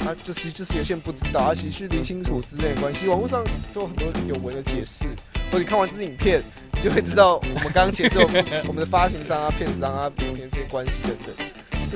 [0.06, 5.04] 啊，就其实就是有些人不知道，啊，其实去理清楚之类的关系，网络上都有很多有文的解释，
[5.50, 11.46] 或者你看完这支影片，你就会知道我们刚刚解释我们 我们的发行商啊、片商啊、影片这些关系等等，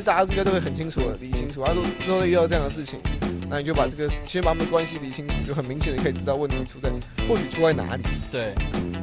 [0.03, 1.65] 大家应该都会很清楚的理清楚。
[1.65, 3.01] 他说之后遇到这样的事情，
[3.49, 6.91] 那你就把这个先把他们关系理清楚，就很明显的可以知道问题出在
[7.27, 8.03] 或许出在哪里。
[8.31, 8.55] 对，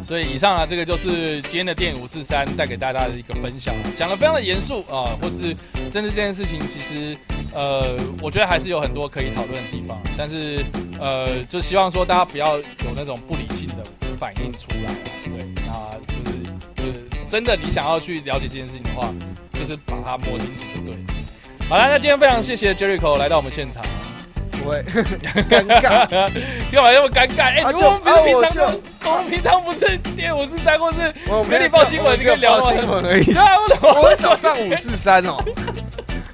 [0.03, 5.55] 所以以上啊，这个就是今天的电影五四三带给大家的一个分享，讲的非常的严肃啊，或是
[5.91, 7.17] 真的这件事情，其实
[7.53, 10.63] 呃，我觉得还是有很多可以讨论的地方，但是
[10.99, 12.65] 呃，就希望说大家不要有
[12.95, 13.83] 那种不理性的
[14.19, 14.93] 反应出来，
[15.23, 16.37] 对，那就是
[16.75, 19.13] 就是真的你想要去了解这件事情的话，
[19.57, 20.99] 就是把它摸清楚就对了。
[21.67, 23.83] 好了，那今天非常谢谢 Jericho 来到我们现场，
[24.51, 24.83] 不会
[25.49, 26.31] 尴尬，
[26.69, 27.43] 今晚那么尴尬？
[27.43, 28.75] 哎、啊如果我们平常就啊，
[29.05, 33.35] 我们平常不是练五四三，或是我跟你报新闻你可以聊新闻而已对。
[33.35, 35.43] 啊，我怎么我很少上五四三哦，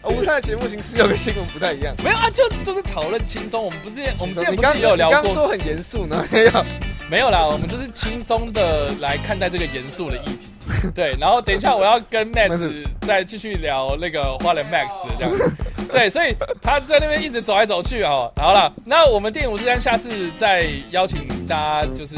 [0.02, 1.96] 啊 五四三的节目形式有个新闻不太一样。
[2.04, 3.64] 没有啊，就就是讨论轻松。
[3.64, 5.22] 我们不是我们之前你刚不是也有聊过？
[5.22, 6.66] 你刚说很严肃呢，没有？
[7.10, 10.51] 没有啦，我们就是轻松的来看待这个严肃的议题。
[10.96, 15.52] 对，然后等一下我要跟 Max 再继续聊那个花莲 Max 这样子。
[15.92, 18.32] 对，所以他在那边一直走来走去哦。
[18.38, 22.16] 好了，那我们电影五十三下次再邀请大家，就是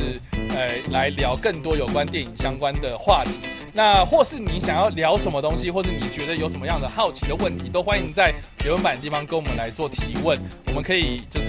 [0.56, 3.32] 呃来聊更多有关电影相关的话题。
[3.76, 8.32] 那或是你想要聊什么东西，或是你觉得有什么样的好奇的问题，都欢迎在
[8.64, 11.48] 留言板的地方跟我们来做提问，我们可以就是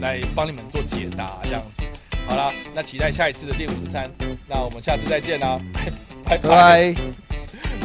[0.00, 1.82] 来帮你们做解答这样子。
[2.28, 4.08] 好啦，那期待下一次的电五十三，
[4.46, 6.94] 那我们下次再见啦，拜拜拜。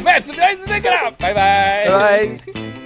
[0.04, 1.34] Max 不要一直那个啦，拜。
[1.34, 2.79] 拜拜拜。